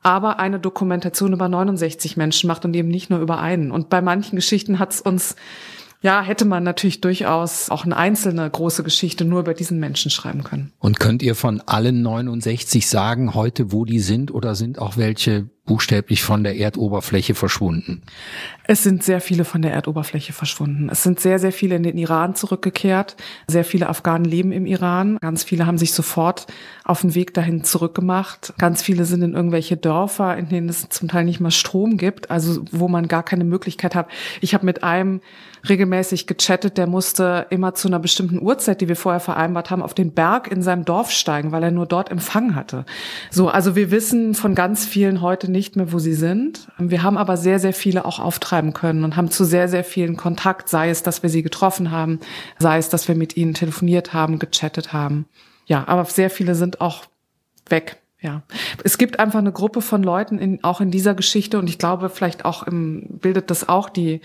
aber 0.01 0.39
eine 0.39 0.61
Dokumentation 0.61 1.33
über 1.33 1.49
69 1.49 2.15
Menschen 2.15 2.47
macht 2.47 2.63
und 2.63 2.73
eben 2.73 2.87
nicht 2.87 3.09
nur 3.09 3.19
über 3.19 3.39
einen. 3.39 3.69
Und 3.69 3.89
bei 3.89 4.01
manchen 4.01 4.37
Geschichten 4.37 4.79
hat 4.79 4.93
es 4.93 5.01
uns 5.01 5.35
ja, 5.99 6.21
hätte 6.21 6.45
man 6.45 6.63
natürlich 6.63 7.01
durchaus 7.01 7.71
auch 7.71 7.83
eine 7.83 7.97
einzelne 7.97 8.47
große 8.47 8.83
Geschichte 8.83 9.25
nur 9.25 9.39
über 9.39 9.55
diesen 9.55 9.79
Menschen 9.79 10.11
schreiben 10.11 10.43
können. 10.43 10.71
Und 10.77 10.99
könnt 10.99 11.23
ihr 11.23 11.33
von 11.33 11.59
allen 11.61 12.03
69 12.03 12.87
sagen 12.87 13.33
heute, 13.33 13.71
wo 13.71 13.83
die 13.83 13.99
sind 13.99 14.31
oder 14.31 14.53
sind 14.53 14.77
auch 14.77 14.95
welche 14.95 15.49
buchstäblich 15.67 16.23
von 16.23 16.43
der 16.43 16.57
Erdoberfläche 16.57 17.35
verschwunden? 17.35 18.01
Es 18.63 18.81
sind 18.81 19.03
sehr 19.03 19.21
viele 19.21 19.45
von 19.45 19.61
der 19.61 19.71
Erdoberfläche 19.71 20.33
verschwunden. 20.33 20.89
Es 20.91 21.03
sind 21.03 21.19
sehr, 21.19 21.37
sehr 21.37 21.51
viele 21.51 21.75
in 21.75 21.83
den 21.83 21.97
Iran 21.97 22.33
zurückgekehrt. 22.33 23.15
Sehr 23.47 23.63
viele 23.63 23.87
Afghanen 23.87 24.25
leben 24.25 24.51
im 24.51 24.65
Iran. 24.65 25.17
Ganz 25.21 25.43
viele 25.43 25.67
haben 25.67 25.77
sich 25.77 25.93
sofort 25.93 26.47
auf 26.83 27.01
den 27.01 27.13
Weg 27.13 27.33
dahin 27.35 27.63
zurückgemacht. 27.63 28.53
Ganz 28.57 28.81
viele 28.81 29.05
sind 29.05 29.21
in 29.21 29.35
irgendwelche 29.35 29.77
Dörfer, 29.77 30.35
in 30.35 30.49
denen 30.49 30.69
es 30.69 30.89
zum 30.89 31.07
Teil 31.07 31.25
nicht 31.25 31.39
mal 31.39 31.51
Strom 31.51 31.97
gibt, 31.97 32.31
also 32.31 32.65
wo 32.71 32.87
man 32.87 33.07
gar 33.07 33.23
keine 33.23 33.43
Möglichkeit 33.43 33.93
hat. 33.93 34.07
Ich 34.41 34.53
habe 34.53 34.65
mit 34.65 34.83
einem 34.83 35.21
regelmäßig 35.67 36.27
gechattet, 36.27 36.77
der 36.77 36.87
musste 36.87 37.47
immer 37.49 37.73
zu 37.73 37.87
einer 37.87 37.99
bestimmten 37.99 38.41
Uhrzeit, 38.41 38.81
die 38.81 38.87
wir 38.87 38.95
vorher 38.95 39.19
vereinbart 39.19 39.69
haben, 39.69 39.81
auf 39.81 39.93
den 39.93 40.13
Berg 40.13 40.49
in 40.51 40.61
seinem 40.61 40.85
Dorf 40.85 41.11
steigen, 41.11 41.51
weil 41.51 41.63
er 41.63 41.71
nur 41.71 41.85
dort 41.85 42.09
Empfang 42.09 42.55
hatte. 42.55 42.85
So, 43.31 43.49
also 43.49 43.75
wir 43.75 43.91
wissen 43.91 44.33
von 44.33 44.55
ganz 44.55 44.85
vielen 44.85 45.21
heute 45.21 45.51
nicht 45.57 45.75
mehr, 45.75 45.91
wo 45.91 45.97
sie 45.97 46.13
sind. 46.13 46.67
Wir 46.77 47.01
haben 47.01 47.17
aber 47.17 47.35
sehr, 47.35 47.57
sehr 47.57 47.73
viele 47.73 48.05
auch 48.05 48.19
auftreiben 48.19 48.73
können 48.73 49.03
und 49.03 49.15
haben 49.15 49.31
zu 49.31 49.43
sehr, 49.43 49.67
sehr 49.67 49.83
vielen 49.83 50.15
Kontakt, 50.15 50.69
sei 50.69 50.91
es, 50.91 51.01
dass 51.01 51.23
wir 51.23 51.31
sie 51.31 51.41
getroffen 51.41 51.89
haben, 51.89 52.19
sei 52.59 52.77
es, 52.77 52.89
dass 52.89 53.07
wir 53.07 53.15
mit 53.15 53.35
ihnen 53.35 53.55
telefoniert 53.55 54.13
haben, 54.13 54.37
gechattet 54.37 54.93
haben. 54.93 55.25
Ja, 55.65 55.83
aber 55.87 56.05
sehr 56.05 56.29
viele 56.29 56.53
sind 56.53 56.79
auch 56.79 57.05
weg. 57.69 57.97
Ja, 58.21 58.43
es 58.83 58.99
gibt 58.99 59.19
einfach 59.19 59.39
eine 59.39 59.51
Gruppe 59.51 59.81
von 59.81 60.03
Leuten 60.03 60.37
in, 60.37 60.63
auch 60.63 60.79
in 60.79 60.91
dieser 60.91 61.15
Geschichte 61.15 61.57
und 61.57 61.69
ich 61.69 61.79
glaube, 61.79 62.09
vielleicht 62.09 62.45
auch 62.45 62.63
im, 62.63 63.19
bildet 63.19 63.49
das 63.49 63.67
auch 63.67 63.89
die 63.89 64.21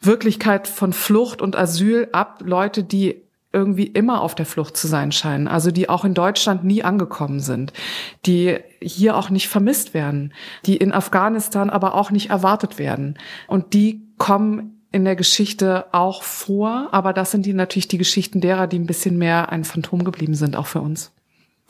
Wirklichkeit 0.00 0.68
von 0.68 0.94
Flucht 0.94 1.42
und 1.42 1.56
Asyl 1.56 2.08
ab. 2.12 2.42
Leute, 2.44 2.82
die 2.82 3.22
irgendwie 3.52 3.86
immer 3.86 4.22
auf 4.22 4.34
der 4.34 4.46
Flucht 4.46 4.76
zu 4.76 4.86
sein 4.86 5.12
scheinen, 5.12 5.48
also 5.48 5.70
die 5.70 5.88
auch 5.88 6.04
in 6.04 6.14
Deutschland 6.14 6.64
nie 6.64 6.82
angekommen 6.84 7.40
sind, 7.40 7.72
die 8.26 8.58
hier 8.80 9.16
auch 9.16 9.30
nicht 9.30 9.48
vermisst 9.48 9.92
werden, 9.92 10.32
die 10.66 10.76
in 10.76 10.92
Afghanistan 10.92 11.70
aber 11.70 11.94
auch 11.94 12.10
nicht 12.10 12.30
erwartet 12.30 12.78
werden. 12.78 13.18
Und 13.48 13.74
die 13.74 14.02
kommen 14.18 14.80
in 14.92 15.04
der 15.04 15.16
Geschichte 15.16 15.86
auch 15.92 16.22
vor, 16.22 16.88
aber 16.92 17.12
das 17.12 17.30
sind 17.30 17.46
die 17.46 17.54
natürlich 17.54 17.88
die 17.88 17.98
Geschichten 17.98 18.40
derer, 18.40 18.66
die 18.66 18.78
ein 18.78 18.86
bisschen 18.86 19.18
mehr 19.18 19.50
ein 19.50 19.64
Phantom 19.64 20.04
geblieben 20.04 20.34
sind, 20.34 20.56
auch 20.56 20.66
für 20.66 20.80
uns. 20.80 21.12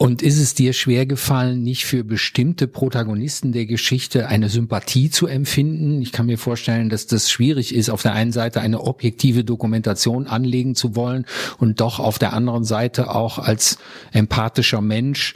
Und 0.02 0.22
ist 0.22 0.40
es 0.40 0.54
dir 0.54 0.72
schwer 0.72 1.04
gefallen, 1.04 1.62
nicht 1.62 1.84
für 1.84 2.04
bestimmte 2.04 2.66
Protagonisten 2.66 3.52
der 3.52 3.66
Geschichte 3.66 4.28
eine 4.28 4.48
Sympathie 4.48 5.10
zu 5.10 5.26
empfinden? 5.26 6.00
Ich 6.00 6.10
kann 6.10 6.24
mir 6.24 6.38
vorstellen, 6.38 6.88
dass 6.88 7.06
das 7.06 7.30
schwierig 7.30 7.74
ist, 7.74 7.90
auf 7.90 8.00
der 8.00 8.14
einen 8.14 8.32
Seite 8.32 8.62
eine 8.62 8.80
objektive 8.80 9.44
Dokumentation 9.44 10.26
anlegen 10.26 10.74
zu 10.74 10.96
wollen 10.96 11.26
und 11.58 11.82
doch 11.82 11.98
auf 11.98 12.18
der 12.18 12.32
anderen 12.32 12.64
Seite 12.64 13.14
auch 13.14 13.38
als 13.38 13.76
empathischer 14.10 14.80
Mensch 14.80 15.34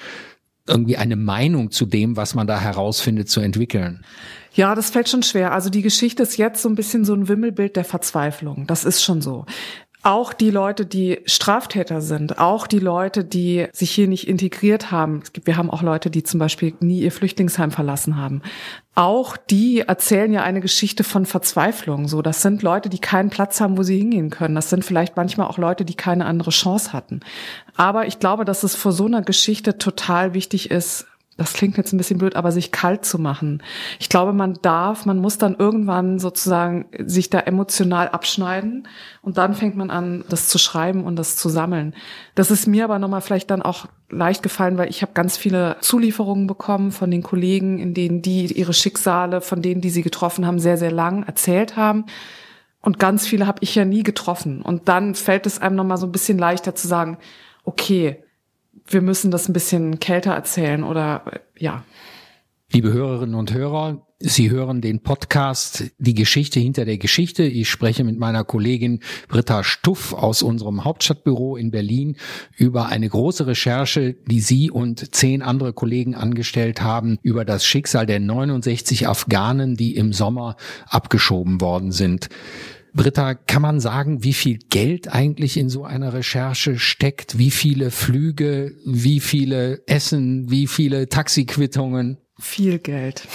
irgendwie 0.66 0.96
eine 0.96 1.16
Meinung 1.16 1.70
zu 1.70 1.84
dem, 1.84 2.16
was 2.16 2.34
man 2.34 2.46
da 2.46 2.58
herausfindet, 2.58 3.28
zu 3.28 3.40
entwickeln. 3.40 4.02
Ja, 4.54 4.74
das 4.74 4.88
fällt 4.88 5.10
schon 5.10 5.22
schwer. 5.22 5.52
Also 5.52 5.68
die 5.68 5.82
Geschichte 5.82 6.22
ist 6.22 6.38
jetzt 6.38 6.62
so 6.62 6.70
ein 6.70 6.74
bisschen 6.74 7.04
so 7.04 7.12
ein 7.12 7.28
Wimmelbild 7.28 7.76
der 7.76 7.84
Verzweiflung. 7.84 8.66
Das 8.66 8.86
ist 8.86 9.02
schon 9.02 9.20
so 9.20 9.44
auch 10.04 10.34
die 10.34 10.50
Leute, 10.50 10.84
die 10.84 11.20
Straftäter 11.24 12.02
sind, 12.02 12.38
auch 12.38 12.66
die 12.66 12.78
Leute, 12.78 13.24
die 13.24 13.66
sich 13.72 13.90
hier 13.90 14.06
nicht 14.06 14.28
integriert 14.28 14.90
haben. 14.90 15.20
Es 15.22 15.32
gibt, 15.32 15.46
wir 15.46 15.56
haben 15.56 15.70
auch 15.70 15.82
Leute, 15.82 16.10
die 16.10 16.22
zum 16.22 16.38
Beispiel 16.38 16.74
nie 16.80 17.00
ihr 17.00 17.10
Flüchtlingsheim 17.10 17.70
verlassen 17.70 18.16
haben. 18.16 18.42
Auch 18.94 19.38
die 19.38 19.80
erzählen 19.80 20.30
ja 20.32 20.42
eine 20.42 20.60
Geschichte 20.60 21.04
von 21.04 21.24
Verzweiflung. 21.24 22.06
So, 22.06 22.20
das 22.20 22.42
sind 22.42 22.62
Leute, 22.62 22.90
die 22.90 22.98
keinen 22.98 23.30
Platz 23.30 23.60
haben, 23.60 23.78
wo 23.78 23.82
sie 23.82 23.98
hingehen 23.98 24.28
können. 24.28 24.54
Das 24.54 24.68
sind 24.68 24.84
vielleicht 24.84 25.16
manchmal 25.16 25.48
auch 25.48 25.58
Leute, 25.58 25.86
die 25.86 25.94
keine 25.94 26.26
andere 26.26 26.50
Chance 26.50 26.92
hatten. 26.92 27.20
Aber 27.74 28.06
ich 28.06 28.18
glaube, 28.18 28.44
dass 28.44 28.62
es 28.62 28.76
vor 28.76 28.92
so 28.92 29.06
einer 29.06 29.22
Geschichte 29.22 29.78
total 29.78 30.34
wichtig 30.34 30.70
ist, 30.70 31.06
das 31.36 31.52
klingt 31.52 31.76
jetzt 31.76 31.92
ein 31.92 31.98
bisschen 31.98 32.18
blöd, 32.18 32.36
aber 32.36 32.52
sich 32.52 32.70
kalt 32.70 33.04
zu 33.04 33.18
machen. 33.18 33.62
Ich 33.98 34.08
glaube, 34.08 34.32
man 34.32 34.54
darf, 34.62 35.04
man 35.04 35.18
muss 35.18 35.36
dann 35.36 35.56
irgendwann 35.56 36.20
sozusagen 36.20 36.86
sich 36.98 37.28
da 37.28 37.40
emotional 37.40 38.08
abschneiden 38.08 38.86
und 39.20 39.36
dann 39.36 39.54
fängt 39.54 39.76
man 39.76 39.90
an, 39.90 40.24
das 40.28 40.48
zu 40.48 40.58
schreiben 40.58 41.04
und 41.04 41.16
das 41.16 41.36
zu 41.36 41.48
sammeln. 41.48 41.94
Das 42.36 42.52
ist 42.52 42.66
mir 42.66 42.84
aber 42.84 43.00
nochmal 43.00 43.20
vielleicht 43.20 43.50
dann 43.50 43.62
auch 43.62 43.86
leicht 44.10 44.44
gefallen, 44.44 44.78
weil 44.78 44.90
ich 44.90 45.02
habe 45.02 45.12
ganz 45.12 45.36
viele 45.36 45.76
Zulieferungen 45.80 46.46
bekommen 46.46 46.92
von 46.92 47.10
den 47.10 47.22
Kollegen, 47.24 47.80
in 47.80 47.94
denen 47.94 48.22
die 48.22 48.46
ihre 48.46 48.74
Schicksale, 48.74 49.40
von 49.40 49.60
denen, 49.60 49.80
die 49.80 49.90
sie 49.90 50.02
getroffen 50.02 50.46
haben, 50.46 50.60
sehr, 50.60 50.76
sehr 50.76 50.92
lang 50.92 51.24
erzählt 51.24 51.76
haben. 51.76 52.04
Und 52.80 52.98
ganz 52.98 53.26
viele 53.26 53.46
habe 53.46 53.58
ich 53.62 53.74
ja 53.74 53.84
nie 53.84 54.02
getroffen. 54.02 54.62
Und 54.62 54.88
dann 54.88 55.14
fällt 55.14 55.46
es 55.46 55.60
einem 55.60 55.74
nochmal 55.74 55.96
so 55.96 56.06
ein 56.06 56.12
bisschen 56.12 56.38
leichter 56.38 56.74
zu 56.74 56.86
sagen, 56.86 57.18
okay, 57.64 58.23
wir 58.86 59.00
müssen 59.00 59.30
das 59.30 59.48
ein 59.48 59.52
bisschen 59.52 60.00
kälter 60.00 60.32
erzählen 60.32 60.84
oder 60.84 61.42
ja. 61.58 61.84
Liebe 62.72 62.92
Hörerinnen 62.92 63.34
und 63.34 63.52
Hörer, 63.52 64.04
Sie 64.26 64.50
hören 64.50 64.80
den 64.80 65.02
Podcast 65.02 65.84
Die 65.98 66.14
Geschichte 66.14 66.58
hinter 66.58 66.86
der 66.86 66.96
Geschichte. 66.96 67.42
Ich 67.42 67.68
spreche 67.68 68.04
mit 68.04 68.18
meiner 68.18 68.42
Kollegin 68.42 69.00
Britta 69.28 69.62
Stuff 69.62 70.14
aus 70.14 70.42
unserem 70.42 70.84
Hauptstadtbüro 70.84 71.56
in 71.56 71.70
Berlin 71.70 72.16
über 72.56 72.86
eine 72.86 73.06
große 73.06 73.46
Recherche, 73.46 74.14
die 74.14 74.40
sie 74.40 74.70
und 74.70 75.14
zehn 75.14 75.42
andere 75.42 75.74
Kollegen 75.74 76.14
angestellt 76.14 76.80
haben 76.80 77.18
über 77.22 77.44
das 77.44 77.66
Schicksal 77.66 78.06
der 78.06 78.18
69 78.18 79.08
Afghanen, 79.08 79.76
die 79.76 79.94
im 79.94 80.14
Sommer 80.14 80.56
abgeschoben 80.86 81.60
worden 81.60 81.92
sind. 81.92 82.30
Britta, 82.94 83.34
kann 83.34 83.60
man 83.60 83.80
sagen, 83.80 84.22
wie 84.22 84.32
viel 84.32 84.58
Geld 84.70 85.12
eigentlich 85.12 85.56
in 85.56 85.68
so 85.68 85.84
einer 85.84 86.12
Recherche 86.12 86.78
steckt? 86.78 87.38
Wie 87.38 87.50
viele 87.50 87.90
Flüge, 87.90 88.76
wie 88.86 89.18
viele 89.18 89.82
Essen, 89.86 90.48
wie 90.48 90.68
viele 90.68 91.08
Taxiquittungen? 91.08 92.18
Viel 92.44 92.78
Geld. 92.78 93.26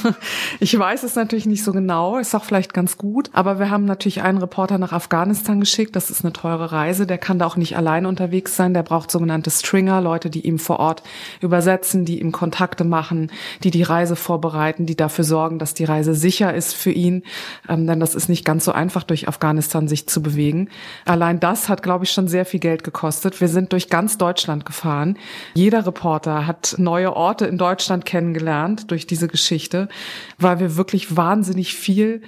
ich 0.58 0.76
weiß 0.76 1.02
es 1.02 1.14
natürlich 1.14 1.44
nicht 1.44 1.62
so 1.62 1.72
genau, 1.72 2.16
ist 2.16 2.34
auch 2.34 2.44
vielleicht 2.44 2.72
ganz 2.72 2.96
gut, 2.96 3.28
aber 3.32 3.58
wir 3.58 3.70
haben 3.70 3.84
natürlich 3.84 4.22
einen 4.22 4.38
Reporter 4.38 4.78
nach 4.78 4.92
Afghanistan 4.92 5.60
geschickt, 5.60 5.94
das 5.94 6.10
ist 6.10 6.24
eine 6.24 6.32
teure 6.32 6.72
Reise, 6.72 7.06
der 7.06 7.18
kann 7.18 7.38
da 7.38 7.46
auch 7.46 7.56
nicht 7.56 7.76
allein 7.76 8.06
unterwegs 8.06 8.56
sein, 8.56 8.72
der 8.72 8.82
braucht 8.82 9.10
sogenannte 9.10 9.50
Stringer, 9.50 10.00
Leute, 10.00 10.30
die 10.30 10.40
ihm 10.40 10.58
vor 10.58 10.80
Ort 10.80 11.02
übersetzen, 11.40 12.06
die 12.06 12.20
ihm 12.20 12.32
Kontakte 12.32 12.84
machen, 12.84 13.30
die 13.62 13.70
die 13.70 13.82
Reise 13.82 14.16
vorbereiten, 14.16 14.86
die 14.86 14.96
dafür 14.96 15.24
sorgen, 15.24 15.58
dass 15.58 15.74
die 15.74 15.84
Reise 15.84 16.14
sicher 16.14 16.52
ist 16.54 16.74
für 16.74 16.90
ihn, 16.90 17.22
ähm, 17.68 17.86
denn 17.86 18.00
das 18.00 18.14
ist 18.14 18.28
nicht 18.30 18.46
ganz 18.46 18.64
so 18.64 18.72
einfach, 18.72 19.04
durch 19.04 19.28
Afghanistan 19.28 19.88
sich 19.88 20.08
zu 20.08 20.22
bewegen. 20.22 20.70
Allein 21.04 21.38
das 21.38 21.68
hat, 21.68 21.82
glaube 21.82 22.06
ich, 22.06 22.12
schon 22.12 22.28
sehr 22.28 22.46
viel 22.46 22.60
Geld 22.60 22.82
gekostet. 22.82 23.40
Wir 23.42 23.48
sind 23.48 23.72
durch 23.72 23.90
ganz 23.90 24.16
Deutschland 24.16 24.64
gefahren. 24.64 25.18
Jeder 25.52 25.86
Reporter 25.86 26.46
hat 26.46 26.76
neue 26.78 27.14
Orte 27.14 27.44
in 27.44 27.58
Deutschland 27.58 28.06
kennengelernt 28.06 28.53
gelernt 28.54 28.90
durch 28.90 29.06
diese 29.06 29.28
Geschichte, 29.28 29.88
weil 30.38 30.60
wir 30.60 30.76
wirklich 30.76 31.16
wahnsinnig 31.16 31.74
viel 31.74 32.22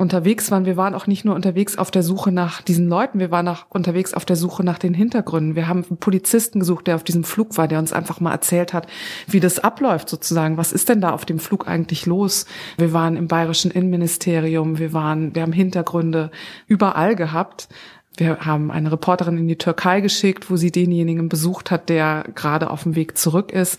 unterwegs 0.00 0.52
waren. 0.52 0.64
Wir 0.64 0.76
waren 0.76 0.94
auch 0.94 1.08
nicht 1.08 1.24
nur 1.24 1.34
unterwegs 1.34 1.76
auf 1.76 1.90
der 1.90 2.04
Suche 2.04 2.30
nach 2.30 2.62
diesen 2.62 2.88
Leuten, 2.88 3.18
wir 3.18 3.32
waren 3.32 3.48
auch 3.48 3.66
unterwegs 3.68 4.14
auf 4.14 4.24
der 4.24 4.36
Suche 4.36 4.62
nach 4.62 4.78
den 4.78 4.94
Hintergründen. 4.94 5.56
Wir 5.56 5.66
haben 5.66 5.84
einen 5.88 5.98
Polizisten 5.98 6.60
gesucht, 6.60 6.86
der 6.86 6.94
auf 6.94 7.02
diesem 7.02 7.24
Flug 7.24 7.58
war, 7.58 7.66
der 7.66 7.80
uns 7.80 7.92
einfach 7.92 8.20
mal 8.20 8.30
erzählt 8.30 8.72
hat, 8.72 8.86
wie 9.26 9.40
das 9.40 9.58
abläuft 9.58 10.08
sozusagen. 10.08 10.56
Was 10.56 10.72
ist 10.72 10.88
denn 10.88 11.00
da 11.00 11.10
auf 11.10 11.24
dem 11.24 11.40
Flug 11.40 11.66
eigentlich 11.66 12.06
los? 12.06 12.46
Wir 12.76 12.92
waren 12.92 13.16
im 13.16 13.26
bayerischen 13.26 13.72
Innenministerium, 13.72 14.78
wir 14.78 14.92
waren, 14.92 15.34
wir 15.34 15.42
haben 15.42 15.52
Hintergründe 15.52 16.30
überall 16.68 17.16
gehabt. 17.16 17.68
Wir 18.18 18.40
haben 18.40 18.70
eine 18.70 18.90
Reporterin 18.90 19.38
in 19.38 19.46
die 19.46 19.56
Türkei 19.56 20.00
geschickt, 20.00 20.50
wo 20.50 20.56
sie 20.56 20.72
denjenigen 20.72 21.28
besucht 21.28 21.70
hat, 21.70 21.88
der 21.88 22.24
gerade 22.34 22.70
auf 22.70 22.82
dem 22.82 22.96
Weg 22.96 23.16
zurück 23.16 23.52
ist. 23.52 23.78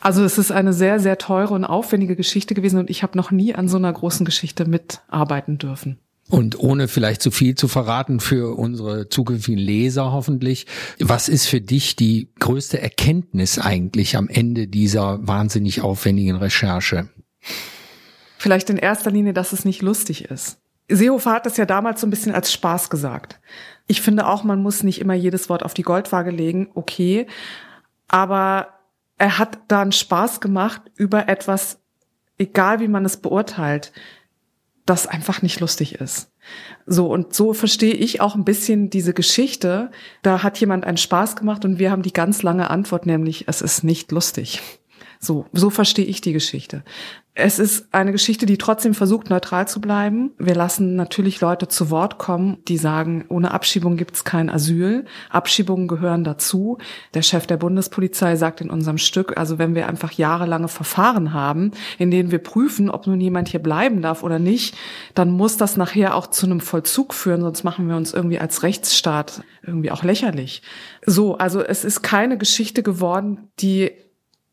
Also 0.00 0.24
es 0.24 0.36
ist 0.36 0.50
eine 0.50 0.72
sehr, 0.72 0.98
sehr 0.98 1.16
teure 1.16 1.54
und 1.54 1.64
aufwendige 1.64 2.16
Geschichte 2.16 2.54
gewesen 2.54 2.78
und 2.78 2.90
ich 2.90 3.02
habe 3.02 3.16
noch 3.16 3.30
nie 3.30 3.54
an 3.54 3.68
so 3.68 3.76
einer 3.76 3.92
großen 3.92 4.26
Geschichte 4.26 4.64
mitarbeiten 4.64 5.58
dürfen. 5.58 5.98
Und 6.28 6.58
ohne 6.58 6.88
vielleicht 6.88 7.22
zu 7.22 7.30
viel 7.30 7.54
zu 7.54 7.68
verraten 7.68 8.20
für 8.20 8.58
unsere 8.58 9.08
zukünftigen 9.08 9.58
Leser 9.58 10.12
hoffentlich, 10.12 10.66
was 11.00 11.28
ist 11.28 11.46
für 11.46 11.60
dich 11.60 11.96
die 11.96 12.28
größte 12.38 12.82
Erkenntnis 12.82 13.58
eigentlich 13.58 14.16
am 14.16 14.28
Ende 14.28 14.66
dieser 14.66 15.26
wahnsinnig 15.26 15.80
aufwendigen 15.80 16.36
Recherche? 16.36 17.08
Vielleicht 18.36 18.68
in 18.70 18.76
erster 18.76 19.10
Linie, 19.10 19.32
dass 19.32 19.52
es 19.52 19.64
nicht 19.64 19.82
lustig 19.82 20.26
ist. 20.26 20.58
Seehofer 20.88 21.32
hat 21.32 21.46
das 21.46 21.56
ja 21.56 21.66
damals 21.66 22.00
so 22.00 22.06
ein 22.06 22.10
bisschen 22.10 22.34
als 22.34 22.52
Spaß 22.52 22.90
gesagt. 22.90 23.40
Ich 23.86 24.00
finde 24.00 24.26
auch, 24.26 24.44
man 24.44 24.62
muss 24.62 24.82
nicht 24.82 25.00
immer 25.00 25.14
jedes 25.14 25.48
Wort 25.48 25.62
auf 25.62 25.74
die 25.74 25.82
Goldwaage 25.82 26.30
legen, 26.30 26.70
okay. 26.74 27.26
Aber 28.08 28.68
er 29.18 29.38
hat 29.38 29.58
da 29.68 29.82
einen 29.82 29.92
Spaß 29.92 30.40
gemacht 30.40 30.82
über 30.96 31.28
etwas, 31.28 31.80
egal 32.38 32.80
wie 32.80 32.88
man 32.88 33.04
es 33.04 33.16
beurteilt, 33.18 33.92
das 34.86 35.06
einfach 35.06 35.42
nicht 35.42 35.60
lustig 35.60 35.96
ist. 35.96 36.30
So, 36.86 37.12
und 37.12 37.34
so 37.34 37.52
verstehe 37.52 37.92
ich 37.92 38.22
auch 38.22 38.34
ein 38.34 38.44
bisschen 38.44 38.88
diese 38.88 39.12
Geschichte. 39.12 39.90
Da 40.22 40.42
hat 40.42 40.58
jemand 40.58 40.84
einen 40.86 40.96
Spaß 40.96 41.36
gemacht 41.36 41.64
und 41.66 41.78
wir 41.78 41.90
haben 41.90 42.02
die 42.02 42.12
ganz 42.12 42.42
lange 42.42 42.70
Antwort, 42.70 43.04
nämlich 43.04 43.46
es 43.48 43.60
ist 43.60 43.84
nicht 43.84 44.10
lustig. 44.12 44.62
So, 45.20 45.46
so 45.52 45.68
verstehe 45.68 46.04
ich 46.04 46.20
die 46.20 46.32
Geschichte. 46.32 46.84
Es 47.40 47.60
ist 47.60 47.86
eine 47.94 48.10
Geschichte, 48.10 48.46
die 48.46 48.58
trotzdem 48.58 48.94
versucht, 48.94 49.30
neutral 49.30 49.68
zu 49.68 49.80
bleiben. 49.80 50.32
Wir 50.38 50.56
lassen 50.56 50.96
natürlich 50.96 51.40
Leute 51.40 51.68
zu 51.68 51.88
Wort 51.88 52.18
kommen, 52.18 52.56
die 52.66 52.76
sagen, 52.76 53.26
ohne 53.28 53.52
Abschiebung 53.52 53.96
gibt 53.96 54.16
es 54.16 54.24
kein 54.24 54.50
Asyl. 54.50 55.04
Abschiebungen 55.30 55.86
gehören 55.86 56.24
dazu. 56.24 56.78
Der 57.14 57.22
Chef 57.22 57.46
der 57.46 57.56
Bundespolizei 57.56 58.34
sagt 58.34 58.60
in 58.60 58.70
unserem 58.70 58.98
Stück, 58.98 59.38
also 59.38 59.56
wenn 59.56 59.76
wir 59.76 59.86
einfach 59.86 60.10
jahrelange 60.10 60.66
Verfahren 60.66 61.32
haben, 61.32 61.70
in 61.96 62.10
denen 62.10 62.32
wir 62.32 62.40
prüfen, 62.40 62.90
ob 62.90 63.06
nun 63.06 63.20
jemand 63.20 63.46
hier 63.46 63.62
bleiben 63.62 64.02
darf 64.02 64.24
oder 64.24 64.40
nicht, 64.40 64.74
dann 65.14 65.30
muss 65.30 65.56
das 65.56 65.76
nachher 65.76 66.16
auch 66.16 66.26
zu 66.26 66.44
einem 66.44 66.58
Vollzug 66.58 67.14
führen, 67.14 67.42
sonst 67.42 67.62
machen 67.62 67.88
wir 67.88 67.94
uns 67.94 68.12
irgendwie 68.12 68.40
als 68.40 68.64
Rechtsstaat 68.64 69.44
irgendwie 69.64 69.92
auch 69.92 70.02
lächerlich. 70.02 70.62
So, 71.06 71.38
also 71.38 71.62
es 71.62 71.84
ist 71.84 72.02
keine 72.02 72.36
Geschichte 72.36 72.82
geworden, 72.82 73.46
die 73.60 73.92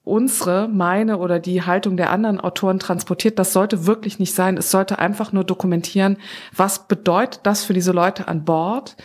unsere, 0.05 0.69
meine 0.69 1.17
oder 1.17 1.39
die 1.39 1.63
Haltung 1.63 1.97
der 1.97 2.11
anderen 2.11 2.39
Autoren 2.39 2.79
transportiert. 2.79 3.37
Das 3.39 3.51
sollte 3.51 3.85
wirklich 3.85 4.19
nicht 4.19 4.33
sein. 4.33 4.55
Es 4.55 4.71
sollte 4.71 4.99
einfach 4.99 5.33
nur 5.33 5.43
dokumentieren, 5.43 6.17
was 6.55 6.87
bedeutet 6.87 7.41
das 7.43 7.65
für 7.65 7.73
diese 7.73 7.91
Leute 7.91 8.27
an 8.27 8.45
Bord 8.45 8.95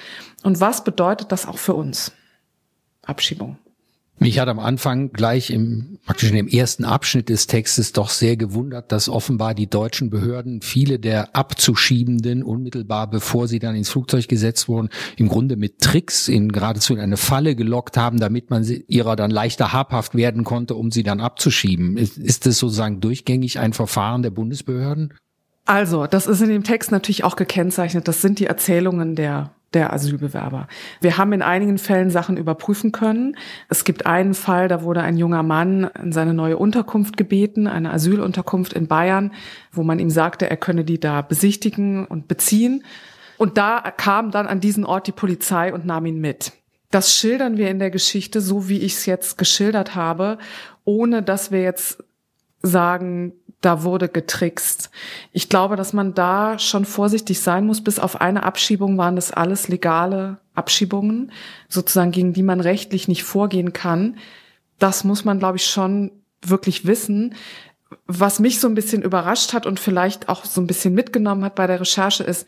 und 0.43 0.61
was 0.61 0.85
bedeutet 0.85 1.33
das 1.33 1.47
auch 1.47 1.59
für 1.59 1.75
uns. 1.75 2.13
Abschiebung. 3.03 3.59
Mich 4.23 4.39
hat 4.39 4.49
am 4.49 4.59
Anfang 4.59 5.13
gleich 5.13 5.49
im, 5.49 5.99
praktisch 6.05 6.29
in 6.29 6.37
dem 6.37 6.47
ersten 6.47 6.85
Abschnitt 6.85 7.31
des 7.31 7.47
Textes 7.47 7.95
doch 7.95 8.11
sehr 8.11 8.37
gewundert, 8.37 8.93
dass 8.93 9.09
offenbar 9.09 9.55
die 9.55 9.67
deutschen 9.67 10.11
Behörden 10.11 10.61
viele 10.61 10.99
der 10.99 11.35
Abzuschiebenden 11.35 12.43
unmittelbar 12.43 13.09
bevor 13.09 13.49
sie 13.49 13.59
dann 13.59 13.75
ins 13.75 13.89
Flugzeug 13.89 14.29
gesetzt 14.29 14.69
wurden, 14.69 14.91
im 15.17 15.29
Grunde 15.29 15.57
mit 15.57 15.81
Tricks 15.81 16.29
in 16.29 16.53
geradezu 16.53 16.93
in 16.93 17.01
eine 17.01 17.17
Falle 17.17 17.57
gelockt 17.57 17.97
haben, 17.97 18.21
damit 18.21 18.51
man 18.51 18.63
sie, 18.63 18.85
ihrer 18.89 19.17
dann 19.17 19.31
leichter 19.31 19.73
habhaft 19.73 20.15
werden 20.15 20.45
konnte, 20.45 20.75
um 20.75 20.91
sie 20.91 21.03
dann 21.03 21.23
abzuschieben. 21.23 21.97
Ist, 21.97 22.19
ist 22.19 22.45
das 22.45 22.59
sozusagen 22.59 23.01
durchgängig 23.01 23.59
ein 23.59 23.73
Verfahren 23.73 24.23
der 24.23 24.31
Bundesbehörden? 24.31 25.15
Also, 25.65 26.07
das 26.07 26.27
ist 26.27 26.43
in 26.43 26.51
dem 26.51 26.65
Text 26.65 26.93
natürlich 26.93 27.25
auch 27.25 27.37
gekennzeichnet. 27.37 28.07
Das 28.07 28.21
sind 28.21 28.39
die 28.39 28.47
Erzählungen 28.47 29.17
der 29.17 29.55
der 29.75 29.93
Asylbewerber. 29.93 30.67
Wir 31.01 31.17
haben 31.17 31.33
in 31.33 31.43
einigen 31.43 31.79
Fällen 31.79 32.11
Sachen 32.11 32.37
überprüfen 32.37 32.93
können. 32.93 33.37
Es 33.69 33.85
gibt 33.85 34.07
einen 34.07 34.35
Fall, 34.35 34.69
da 34.69 34.83
wurde 34.83 35.03
ein 35.03 35.17
junger 35.17 35.43
Mann 35.43 35.85
in 36.03 36.13
seine 36.13 36.35
neue 36.35 36.57
Unterkunft 36.57 37.17
gebeten, 37.17 37.67
eine 37.67 37.93
Asylunterkunft 37.93 38.73
in 38.73 38.89
Bayern, 38.89 39.33
wo 39.71 39.83
man 39.83 39.99
ihm 39.99 40.11
sagte, 40.11 40.51
er 40.51 40.57
könne 40.57 40.85
die 40.85 40.99
da 40.99 41.23
besichtigen 41.23 42.05
und 42.05 42.27
beziehen. 42.27 42.85
Und 43.39 43.59
da 43.59 43.81
kam 43.97 44.31
dann 44.31 44.47
an 44.47 44.61
diesen 44.61 44.85
Ort 44.85 45.07
die 45.07 45.13
Polizei 45.13 45.73
und 45.73 45.87
nahm 45.87 46.07
ihn 46.07 46.21
mit. 46.21 46.53
Das 46.91 47.15
schildern 47.15 47.57
wir 47.57 47.71
in 47.71 47.79
der 47.79 47.91
Geschichte, 47.91 48.41
so 48.41 48.69
wie 48.69 48.81
ich 48.81 48.95
es 48.95 49.07
jetzt 49.07 49.39
geschildert 49.39 49.95
habe, 49.95 50.39
ohne 50.85 51.23
dass 51.23 51.53
wir 51.53 51.63
jetzt 51.63 52.03
sagen, 52.63 53.33
da 53.61 53.83
wurde 53.83 54.09
getrickst. 54.09 54.91
Ich 55.33 55.49
glaube, 55.49 55.77
dass 55.77 55.93
man 55.93 56.15
da 56.15 56.59
schon 56.59 56.85
vorsichtig 56.85 57.41
sein 57.41 57.67
muss. 57.67 57.85
Bis 57.85 57.99
auf 57.99 58.21
eine 58.21 58.43
Abschiebung 58.43 58.97
waren 58.97 59.17
das 59.17 59.33
alles 59.33 59.69
legale 59.69 60.39
Abschiebungen, 60.55 61.31
sozusagen 61.69 62.11
gegen 62.11 62.33
die 62.33 62.43
man 62.43 62.61
rechtlich 62.61 63.07
nicht 63.07 63.25
vorgehen 63.25 63.73
kann. 63.73 64.17
Das 64.79 65.05
muss 65.05 65.25
man, 65.25 65.39
glaube 65.39 65.59
ich, 65.59 65.67
schon 65.67 66.11
wirklich 66.43 66.87
wissen. 66.87 67.35
Was 68.07 68.39
mich 68.39 68.61
so 68.61 68.69
ein 68.69 68.75
bisschen 68.75 69.03
überrascht 69.03 69.53
hat 69.53 69.67
und 69.67 69.79
vielleicht 69.79 70.29
auch 70.29 70.45
so 70.45 70.61
ein 70.61 70.67
bisschen 70.67 70.95
mitgenommen 70.95 71.45
hat 71.45 71.55
bei 71.55 71.67
der 71.67 71.81
Recherche 71.81 72.25
ist, 72.25 72.47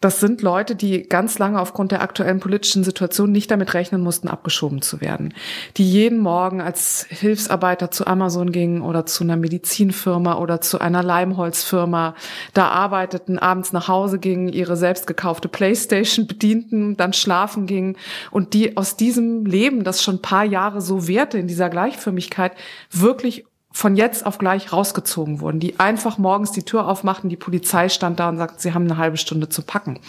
das 0.00 0.20
sind 0.20 0.42
Leute, 0.42 0.76
die 0.76 1.02
ganz 1.02 1.38
lange 1.38 1.60
aufgrund 1.60 1.92
der 1.92 2.02
aktuellen 2.02 2.40
politischen 2.40 2.84
Situation 2.84 3.32
nicht 3.32 3.50
damit 3.50 3.74
rechnen 3.74 4.02
mussten, 4.02 4.28
abgeschoben 4.28 4.82
zu 4.82 5.00
werden. 5.00 5.34
Die 5.76 5.90
jeden 5.90 6.18
Morgen 6.18 6.60
als 6.60 7.06
Hilfsarbeiter 7.08 7.90
zu 7.90 8.06
Amazon 8.06 8.52
gingen 8.52 8.82
oder 8.82 9.06
zu 9.06 9.24
einer 9.24 9.36
Medizinfirma 9.36 10.38
oder 10.38 10.60
zu 10.60 10.80
einer 10.80 11.02
Leimholzfirma, 11.02 12.14
da 12.54 12.68
arbeiteten, 12.68 13.38
abends 13.38 13.72
nach 13.72 13.88
Hause 13.88 14.18
gingen, 14.18 14.48
ihre 14.48 14.76
selbst 14.76 15.06
gekaufte 15.06 15.48
Playstation 15.48 16.26
bedienten, 16.36 16.96
dann 16.96 17.12
schlafen 17.12 17.66
gingen 17.66 17.96
und 18.30 18.54
die 18.54 18.76
aus 18.76 18.96
diesem 18.96 19.46
Leben, 19.46 19.84
das 19.84 20.02
schon 20.02 20.16
ein 20.16 20.22
paar 20.22 20.44
Jahre 20.44 20.80
so 20.80 21.08
währte 21.08 21.38
in 21.38 21.48
dieser 21.48 21.70
Gleichförmigkeit, 21.70 22.52
wirklich 22.90 23.44
von 23.76 23.94
jetzt 23.94 24.24
auf 24.24 24.38
gleich 24.38 24.72
rausgezogen 24.72 25.40
wurden, 25.40 25.60
die 25.60 25.78
einfach 25.78 26.16
morgens 26.16 26.50
die 26.50 26.62
Tür 26.62 26.88
aufmachten, 26.88 27.28
die 27.28 27.36
Polizei 27.36 27.90
stand 27.90 28.18
da 28.18 28.30
und 28.30 28.38
sagt, 28.38 28.58
sie 28.58 28.72
haben 28.72 28.84
eine 28.84 28.96
halbe 28.96 29.18
Stunde 29.18 29.50
zu 29.50 29.60
packen. 29.60 30.00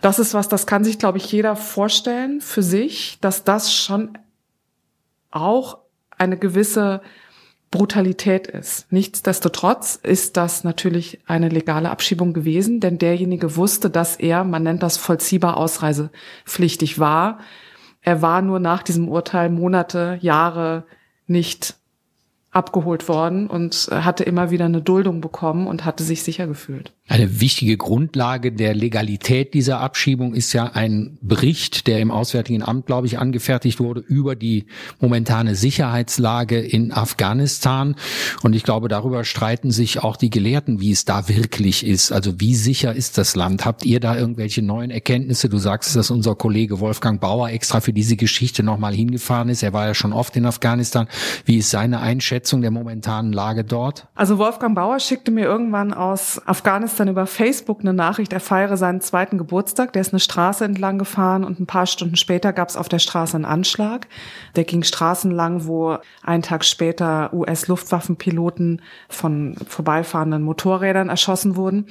Das 0.00 0.18
ist 0.18 0.34
was, 0.34 0.48
das 0.48 0.66
kann 0.66 0.82
sich, 0.82 0.98
glaube 0.98 1.18
ich, 1.18 1.30
jeder 1.30 1.54
vorstellen 1.54 2.40
für 2.40 2.64
sich, 2.64 3.18
dass 3.20 3.44
das 3.44 3.72
schon 3.72 4.18
auch 5.30 5.78
eine 6.18 6.36
gewisse 6.36 7.00
Brutalität 7.70 8.48
ist. 8.48 8.90
Nichtsdestotrotz 8.90 9.94
ist 10.02 10.36
das 10.36 10.64
natürlich 10.64 11.20
eine 11.28 11.48
legale 11.48 11.90
Abschiebung 11.90 12.32
gewesen, 12.32 12.80
denn 12.80 12.98
derjenige 12.98 13.54
wusste, 13.54 13.88
dass 13.88 14.16
er, 14.16 14.42
man 14.42 14.64
nennt 14.64 14.82
das 14.82 14.96
vollziehbar 14.96 15.58
ausreisepflichtig 15.58 16.98
war. 16.98 17.38
Er 18.00 18.20
war 18.20 18.42
nur 18.42 18.58
nach 18.58 18.82
diesem 18.82 19.08
Urteil 19.08 19.48
Monate, 19.48 20.18
Jahre 20.22 20.86
nicht 21.28 21.76
abgeholt 22.52 23.08
worden 23.08 23.46
und 23.46 23.88
hatte 23.90 24.24
immer 24.24 24.50
wieder 24.50 24.66
eine 24.66 24.82
Duldung 24.82 25.22
bekommen 25.22 25.66
und 25.66 25.86
hatte 25.86 26.04
sich 26.04 26.22
sicher 26.22 26.46
gefühlt. 26.46 26.92
Eine 27.08 27.40
wichtige 27.40 27.78
Grundlage 27.78 28.52
der 28.52 28.74
Legalität 28.74 29.54
dieser 29.54 29.80
Abschiebung 29.80 30.34
ist 30.34 30.52
ja 30.52 30.64
ein 30.66 31.18
Bericht, 31.20 31.86
der 31.86 31.98
im 31.98 32.10
Auswärtigen 32.10 32.62
Amt, 32.62 32.86
glaube 32.86 33.06
ich, 33.06 33.18
angefertigt 33.18 33.80
wurde 33.80 34.00
über 34.00 34.36
die 34.36 34.66
momentane 35.00 35.54
Sicherheitslage 35.54 36.60
in 36.60 36.92
Afghanistan. 36.92 37.96
Und 38.42 38.54
ich 38.54 38.62
glaube, 38.62 38.88
darüber 38.88 39.24
streiten 39.24 39.70
sich 39.70 40.02
auch 40.02 40.16
die 40.16 40.30
Gelehrten, 40.30 40.80
wie 40.80 40.92
es 40.92 41.04
da 41.06 41.28
wirklich 41.28 41.86
ist. 41.86 42.12
Also 42.12 42.38
wie 42.38 42.54
sicher 42.54 42.94
ist 42.94 43.18
das 43.18 43.34
Land? 43.34 43.64
Habt 43.64 43.84
ihr 43.84 43.98
da 43.98 44.16
irgendwelche 44.16 44.62
neuen 44.62 44.90
Erkenntnisse? 44.90 45.48
Du 45.48 45.58
sagst, 45.58 45.96
dass 45.96 46.10
unser 46.10 46.34
Kollege 46.34 46.80
Wolfgang 46.80 47.20
Bauer 47.20 47.48
extra 47.48 47.80
für 47.80 47.94
diese 47.94 48.16
Geschichte 48.16 48.62
nochmal 48.62 48.94
hingefahren 48.94 49.48
ist. 49.48 49.62
Er 49.62 49.72
war 49.72 49.86
ja 49.86 49.94
schon 49.94 50.12
oft 50.12 50.36
in 50.36 50.44
Afghanistan. 50.46 51.08
Wie 51.46 51.56
ist 51.56 51.70
seine 51.70 52.00
Einschätzung? 52.00 52.41
Einschätzung 52.42 52.60
der 52.60 52.72
momentanen 52.72 53.32
Lage 53.32 53.62
dort? 53.62 54.08
Also 54.16 54.36
Wolfgang 54.36 54.74
Bauer 54.74 54.98
schickte 54.98 55.30
mir 55.30 55.44
irgendwann 55.44 55.94
aus 55.94 56.40
Afghanistan 56.44 57.06
über 57.06 57.26
Facebook 57.26 57.80
eine 57.80 57.92
Nachricht, 57.92 58.32
er 58.32 58.40
feiere 58.40 58.76
seinen 58.76 59.00
zweiten 59.00 59.38
Geburtstag. 59.38 59.92
Der 59.92 60.02
ist 60.02 60.12
eine 60.12 60.18
Straße 60.18 60.64
entlang 60.64 60.98
gefahren 60.98 61.44
und 61.44 61.60
ein 61.60 61.66
paar 61.66 61.86
Stunden 61.86 62.16
später 62.16 62.52
gab 62.52 62.68
es 62.68 62.76
auf 62.76 62.88
der 62.88 62.98
Straße 62.98 63.36
einen 63.36 63.44
Anschlag. 63.44 64.08
Der 64.56 64.64
ging 64.64 64.82
Straßen 64.82 65.30
lang, 65.30 65.66
wo 65.66 65.98
einen 66.24 66.42
Tag 66.42 66.64
später 66.64 67.32
US-Luftwaffenpiloten 67.32 68.82
von 69.08 69.54
vorbeifahrenden 69.68 70.42
Motorrädern 70.42 71.10
erschossen 71.10 71.54
wurden. 71.54 71.86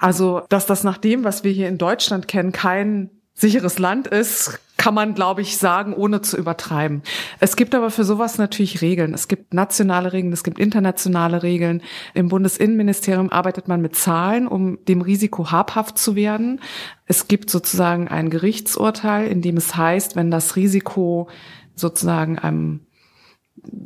Also, 0.00 0.42
dass 0.48 0.66
das 0.66 0.82
nach 0.82 0.98
dem, 0.98 1.22
was 1.22 1.44
wir 1.44 1.52
hier 1.52 1.68
in 1.68 1.78
Deutschland 1.78 2.26
kennen, 2.26 2.50
kein 2.50 3.10
sicheres 3.34 3.78
Land 3.78 4.08
ist, 4.08 4.58
kann 4.82 4.94
man, 4.94 5.14
glaube 5.14 5.42
ich, 5.42 5.58
sagen, 5.58 5.94
ohne 5.94 6.22
zu 6.22 6.36
übertreiben. 6.36 7.02
Es 7.38 7.54
gibt 7.54 7.72
aber 7.72 7.88
für 7.88 8.02
sowas 8.02 8.36
natürlich 8.38 8.82
Regeln. 8.82 9.14
Es 9.14 9.28
gibt 9.28 9.54
nationale 9.54 10.12
Regeln, 10.12 10.32
es 10.32 10.42
gibt 10.42 10.58
internationale 10.58 11.44
Regeln. 11.44 11.82
Im 12.14 12.26
Bundesinnenministerium 12.26 13.30
arbeitet 13.30 13.68
man 13.68 13.80
mit 13.80 13.94
Zahlen, 13.94 14.48
um 14.48 14.84
dem 14.86 15.00
Risiko 15.00 15.52
habhaft 15.52 15.98
zu 15.98 16.16
werden. 16.16 16.60
Es 17.06 17.28
gibt 17.28 17.48
sozusagen 17.48 18.08
ein 18.08 18.28
Gerichtsurteil, 18.28 19.28
in 19.28 19.40
dem 19.40 19.56
es 19.56 19.76
heißt, 19.76 20.16
wenn 20.16 20.32
das 20.32 20.56
Risiko 20.56 21.28
sozusagen 21.76 22.40
einem 22.40 22.80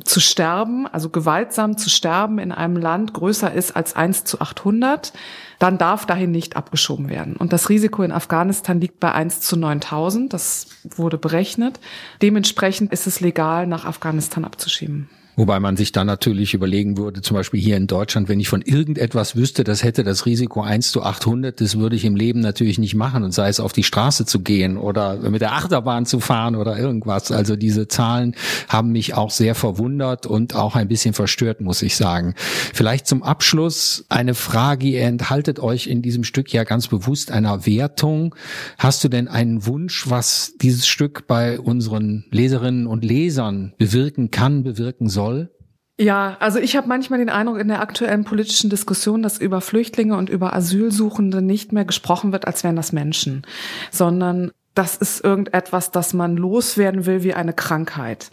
zu 0.03 0.19
sterben, 0.19 0.87
also 0.87 1.09
gewaltsam 1.09 1.77
zu 1.77 1.89
sterben 1.89 2.39
in 2.39 2.51
einem 2.51 2.77
Land 2.77 3.13
größer 3.13 3.53
ist 3.53 3.75
als 3.75 3.95
1 3.95 4.23
zu 4.23 4.41
800, 4.41 5.13
dann 5.59 5.77
darf 5.77 6.05
dahin 6.05 6.31
nicht 6.31 6.55
abgeschoben 6.55 7.09
werden. 7.09 7.35
Und 7.35 7.53
das 7.53 7.69
Risiko 7.69 8.03
in 8.03 8.11
Afghanistan 8.11 8.79
liegt 8.79 8.99
bei 8.99 9.11
1 9.11 9.41
zu 9.41 9.55
9000, 9.55 10.33
das 10.33 10.67
wurde 10.83 11.17
berechnet. 11.17 11.79
Dementsprechend 12.21 12.91
ist 12.91 13.07
es 13.07 13.19
legal, 13.19 13.67
nach 13.67 13.85
Afghanistan 13.85 14.45
abzuschieben. 14.45 15.09
Wobei 15.37 15.59
man 15.59 15.77
sich 15.77 15.91
dann 15.91 16.07
natürlich 16.07 16.55
überlegen 16.55 16.97
würde, 16.97 17.21
zum 17.21 17.35
Beispiel 17.35 17.59
hier 17.59 17.77
in 17.77 17.85
Deutschland, 17.85 18.27
wenn 18.27 18.39
ich 18.39 18.49
von 18.49 18.63
irgendetwas 18.63 19.35
wüsste, 19.35 19.63
das 19.63 19.83
hätte 19.83 20.03
das 20.03 20.25
Risiko 20.25 20.61
1 20.61 20.91
zu 20.91 21.03
800, 21.03 21.61
das 21.61 21.77
würde 21.77 21.95
ich 21.95 22.05
im 22.05 22.15
Leben 22.15 22.39
natürlich 22.39 22.79
nicht 22.79 22.95
machen 22.95 23.23
und 23.23 23.33
sei 23.33 23.47
es 23.47 23.59
auf 23.59 23.71
die 23.71 23.83
Straße 23.83 24.25
zu 24.25 24.39
gehen 24.39 24.77
oder 24.77 25.17
mit 25.29 25.41
der 25.41 25.53
Achterbahn 25.53 26.07
zu 26.07 26.19
fahren 26.19 26.55
oder 26.55 26.79
irgendwas. 26.79 27.31
Also 27.31 27.55
diese 27.55 27.87
Zahlen 27.87 28.33
haben 28.67 28.91
mich 28.91 29.13
auch 29.13 29.29
sehr 29.29 29.53
verwundert 29.53 30.25
und 30.25 30.55
auch 30.55 30.75
ein 30.75 30.87
bisschen 30.87 31.13
verstört, 31.13 31.61
muss 31.61 31.83
ich 31.83 31.95
sagen. 31.95 32.33
Vielleicht 32.73 33.05
zum 33.05 33.21
Abschluss 33.21 34.05
eine 34.09 34.33
Frage, 34.33 34.87
ihr 34.87 35.03
enthaltet 35.03 35.59
euch 35.59 35.85
in 35.85 36.01
diesem 36.01 36.23
Stück 36.23 36.51
ja 36.51 36.63
ganz 36.63 36.87
bewusst 36.87 37.29
einer 37.29 37.67
Wertung. 37.67 38.33
Hast 38.79 39.03
du 39.03 39.07
denn 39.07 39.27
einen 39.27 39.67
Wunsch, 39.67 40.09
was 40.09 40.53
dieses 40.59 40.87
Stück 40.87 41.27
bei 41.27 41.59
unseren 41.59 42.25
Leserinnen 42.31 42.87
und 42.87 43.05
Lesern 43.05 43.73
bewirken 43.77 44.31
kann, 44.31 44.63
bewirken 44.63 45.09
soll? 45.09 45.26
Soll? 45.27 45.51
Ja, 45.99 46.37
also 46.39 46.59
ich 46.59 46.75
habe 46.75 46.87
manchmal 46.87 47.19
den 47.19 47.29
Eindruck 47.29 47.59
in 47.59 47.69
der 47.69 47.81
aktuellen 47.81 48.23
politischen 48.23 48.69
Diskussion, 48.69 49.23
dass 49.23 49.39
über 49.39 49.61
Flüchtlinge 49.61 50.15
und 50.15 50.29
über 50.29 50.53
Asylsuchende 50.53 51.41
nicht 51.41 51.71
mehr 51.71 51.85
gesprochen 51.85 52.31
wird, 52.31 52.45
als 52.45 52.63
wären 52.63 52.75
das 52.75 52.91
Menschen, 52.91 53.45
sondern 53.91 54.51
das 54.75 54.95
ist 54.95 55.23
irgendetwas, 55.23 55.89
das 55.89 56.13
man 56.13 56.37
loswerden 56.37 57.07
will 57.07 57.23
wie 57.23 57.33
eine 57.33 57.53
Krankheit. 57.53 58.29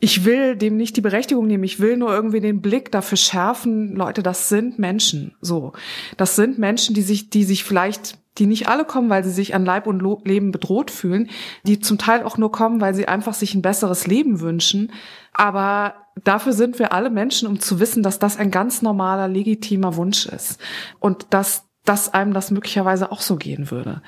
Ich 0.00 0.26
will 0.26 0.54
dem 0.54 0.76
nicht 0.76 0.96
die 0.96 1.00
Berechtigung 1.00 1.46
nehmen, 1.46 1.64
ich 1.64 1.80
will 1.80 1.96
nur 1.96 2.12
irgendwie 2.12 2.40
den 2.40 2.60
Blick 2.60 2.92
dafür 2.92 3.16
schärfen, 3.16 3.96
Leute, 3.96 4.22
das 4.22 4.50
sind 4.50 4.78
Menschen, 4.78 5.34
so. 5.40 5.72
Das 6.18 6.36
sind 6.36 6.58
Menschen, 6.58 6.94
die 6.94 7.02
sich, 7.02 7.30
die 7.30 7.44
sich 7.44 7.64
vielleicht 7.64 8.18
die 8.38 8.46
nicht 8.46 8.68
alle 8.68 8.84
kommen, 8.84 9.10
weil 9.10 9.24
sie 9.24 9.30
sich 9.30 9.54
an 9.54 9.64
Leib 9.64 9.86
und 9.86 10.02
Leben 10.24 10.52
bedroht 10.52 10.90
fühlen, 10.90 11.28
die 11.64 11.80
zum 11.80 11.98
Teil 11.98 12.22
auch 12.22 12.38
nur 12.38 12.52
kommen, 12.52 12.80
weil 12.80 12.94
sie 12.94 13.08
einfach 13.08 13.34
sich 13.34 13.54
ein 13.54 13.62
besseres 13.62 14.06
Leben 14.06 14.40
wünschen. 14.40 14.92
Aber 15.32 15.94
dafür 16.24 16.52
sind 16.52 16.78
wir 16.78 16.92
alle 16.92 17.10
Menschen, 17.10 17.48
um 17.48 17.60
zu 17.60 17.80
wissen, 17.80 18.02
dass 18.02 18.18
das 18.18 18.38
ein 18.38 18.50
ganz 18.50 18.82
normaler, 18.82 19.28
legitimer 19.28 19.96
Wunsch 19.96 20.26
ist 20.26 20.60
und 21.00 21.26
dass, 21.30 21.66
dass 21.84 22.12
einem 22.12 22.32
das 22.32 22.50
möglicherweise 22.50 23.12
auch 23.12 23.20
so 23.20 23.36
gehen 23.36 23.70
würde. 23.70 24.02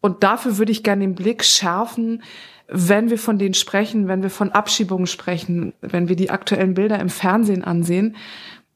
Und 0.00 0.22
dafür 0.22 0.58
würde 0.58 0.72
ich 0.72 0.82
gerne 0.82 1.02
den 1.02 1.14
Blick 1.14 1.44
schärfen, 1.44 2.22
wenn 2.68 3.10
wir 3.10 3.18
von 3.18 3.38
denen 3.38 3.54
sprechen, 3.54 4.08
wenn 4.08 4.22
wir 4.22 4.30
von 4.30 4.52
Abschiebungen 4.52 5.06
sprechen, 5.06 5.74
wenn 5.80 6.08
wir 6.08 6.16
die 6.16 6.30
aktuellen 6.30 6.74
Bilder 6.74 6.98
im 6.98 7.10
Fernsehen 7.10 7.64
ansehen, 7.64 8.16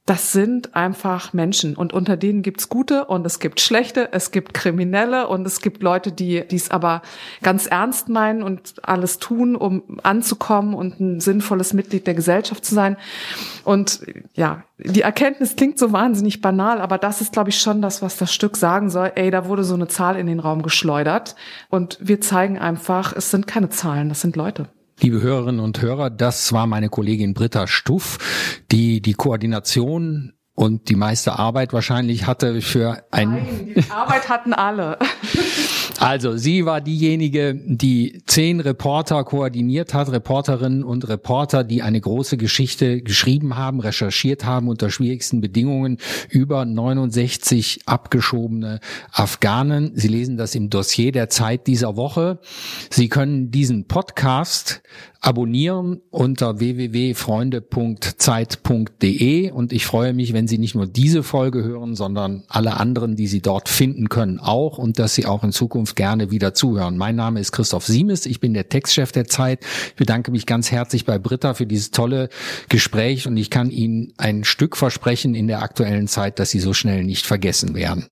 das 0.08 0.32
sind 0.32 0.74
einfach 0.74 1.34
Menschen 1.34 1.76
und 1.76 1.92
unter 1.92 2.16
denen 2.16 2.40
gibt's 2.40 2.70
gute 2.70 3.04
und 3.04 3.26
es 3.26 3.40
gibt 3.40 3.60
schlechte, 3.60 4.08
es 4.12 4.30
gibt 4.30 4.54
Kriminelle 4.54 5.28
und 5.28 5.46
es 5.46 5.60
gibt 5.60 5.82
Leute, 5.82 6.12
die 6.12 6.44
dies 6.50 6.70
aber 6.70 7.02
ganz 7.42 7.66
ernst 7.66 8.08
meinen 8.08 8.42
und 8.42 8.76
alles 8.82 9.18
tun, 9.18 9.54
um 9.54 9.98
anzukommen 10.02 10.72
und 10.72 10.98
ein 10.98 11.20
sinnvolles 11.20 11.74
Mitglied 11.74 12.06
der 12.06 12.14
Gesellschaft 12.14 12.64
zu 12.64 12.74
sein. 12.74 12.96
Und 13.64 14.00
ja, 14.32 14.62
die 14.78 15.02
Erkenntnis 15.02 15.56
klingt 15.56 15.78
so 15.78 15.92
wahnsinnig 15.92 16.40
banal, 16.40 16.80
aber 16.80 16.96
das 16.96 17.20
ist, 17.20 17.32
glaube 17.34 17.50
ich, 17.50 17.60
schon 17.60 17.82
das, 17.82 18.00
was 18.00 18.16
das 18.16 18.32
Stück 18.32 18.56
sagen 18.56 18.88
soll. 18.88 19.12
Ey, 19.14 19.30
da 19.30 19.44
wurde 19.44 19.62
so 19.62 19.74
eine 19.74 19.88
Zahl 19.88 20.16
in 20.16 20.26
den 20.26 20.40
Raum 20.40 20.62
geschleudert 20.62 21.36
und 21.68 21.98
wir 22.00 22.22
zeigen 22.22 22.58
einfach, 22.58 23.12
es 23.14 23.30
sind 23.30 23.46
keine 23.46 23.68
Zahlen, 23.68 24.08
das 24.08 24.22
sind 24.22 24.36
Leute. 24.36 24.68
Liebe 25.00 25.22
Hörerinnen 25.22 25.60
und 25.60 25.80
Hörer, 25.80 26.10
das 26.10 26.52
war 26.52 26.66
meine 26.66 26.88
Kollegin 26.88 27.32
Britta 27.32 27.68
Stuff, 27.68 28.18
die 28.72 29.00
die 29.00 29.14
Koordination 29.14 30.32
und 30.54 30.88
die 30.88 30.96
meiste 30.96 31.38
Arbeit 31.38 31.72
wahrscheinlich 31.72 32.26
hatte 32.26 32.60
für 32.62 33.04
ein. 33.12 33.30
Nein, 33.30 33.74
die 33.76 33.90
Arbeit 33.92 34.28
hatten 34.28 34.52
alle. 34.52 34.98
Also, 36.00 36.36
sie 36.36 36.64
war 36.64 36.80
diejenige, 36.80 37.56
die 37.56 38.22
zehn 38.24 38.60
Reporter 38.60 39.24
koordiniert 39.24 39.94
hat, 39.94 40.12
Reporterinnen 40.12 40.84
und 40.84 41.08
Reporter, 41.08 41.64
die 41.64 41.82
eine 41.82 42.00
große 42.00 42.36
Geschichte 42.36 43.02
geschrieben 43.02 43.56
haben, 43.56 43.80
recherchiert 43.80 44.44
haben 44.44 44.68
unter 44.68 44.90
schwierigsten 44.90 45.40
Bedingungen 45.40 45.98
über 46.30 46.64
69 46.64 47.80
abgeschobene 47.86 48.78
Afghanen. 49.10 49.90
Sie 49.94 50.06
lesen 50.06 50.36
das 50.36 50.54
im 50.54 50.70
Dossier 50.70 51.10
der 51.10 51.30
Zeit 51.30 51.66
dieser 51.66 51.96
Woche. 51.96 52.38
Sie 52.90 53.08
können 53.08 53.50
diesen 53.50 53.88
Podcast 53.88 54.82
abonnieren 55.20 56.00
unter 56.10 56.60
www.freunde.zeit.de 56.60 59.50
und 59.50 59.72
ich 59.72 59.84
freue 59.84 60.14
mich, 60.14 60.32
wenn 60.32 60.46
Sie 60.46 60.58
nicht 60.58 60.76
nur 60.76 60.86
diese 60.86 61.24
Folge 61.24 61.64
hören, 61.64 61.96
sondern 61.96 62.44
alle 62.48 62.76
anderen, 62.76 63.16
die 63.16 63.26
Sie 63.26 63.40
dort 63.40 63.68
finden 63.68 64.08
können, 64.08 64.38
auch 64.38 64.78
und 64.78 65.00
dass 65.00 65.14
Sie 65.14 65.26
auch 65.26 65.42
in 65.42 65.50
Zukunft 65.88 65.96
gerne 65.96 66.30
wieder 66.30 66.54
zuhören. 66.54 66.96
Mein 66.96 67.16
Name 67.16 67.40
ist 67.40 67.52
Christoph 67.52 67.86
Siemes, 67.86 68.26
ich 68.26 68.40
bin 68.40 68.54
der 68.54 68.68
Textchef 68.68 69.12
der 69.12 69.26
Zeit. 69.26 69.60
Ich 69.88 69.96
bedanke 69.96 70.30
mich 70.30 70.46
ganz 70.46 70.70
herzlich 70.70 71.04
bei 71.04 71.18
Britta 71.18 71.54
für 71.54 71.66
dieses 71.66 71.90
tolle 71.90 72.28
Gespräch 72.68 73.26
und 73.26 73.36
ich 73.36 73.50
kann 73.50 73.70
Ihnen 73.70 74.12
ein 74.16 74.44
Stück 74.44 74.76
versprechen 74.76 75.34
in 75.34 75.46
der 75.48 75.62
aktuellen 75.62 76.08
Zeit, 76.08 76.38
dass 76.38 76.50
Sie 76.50 76.60
so 76.60 76.74
schnell 76.74 77.04
nicht 77.04 77.26
vergessen 77.26 77.74
werden. 77.74 78.06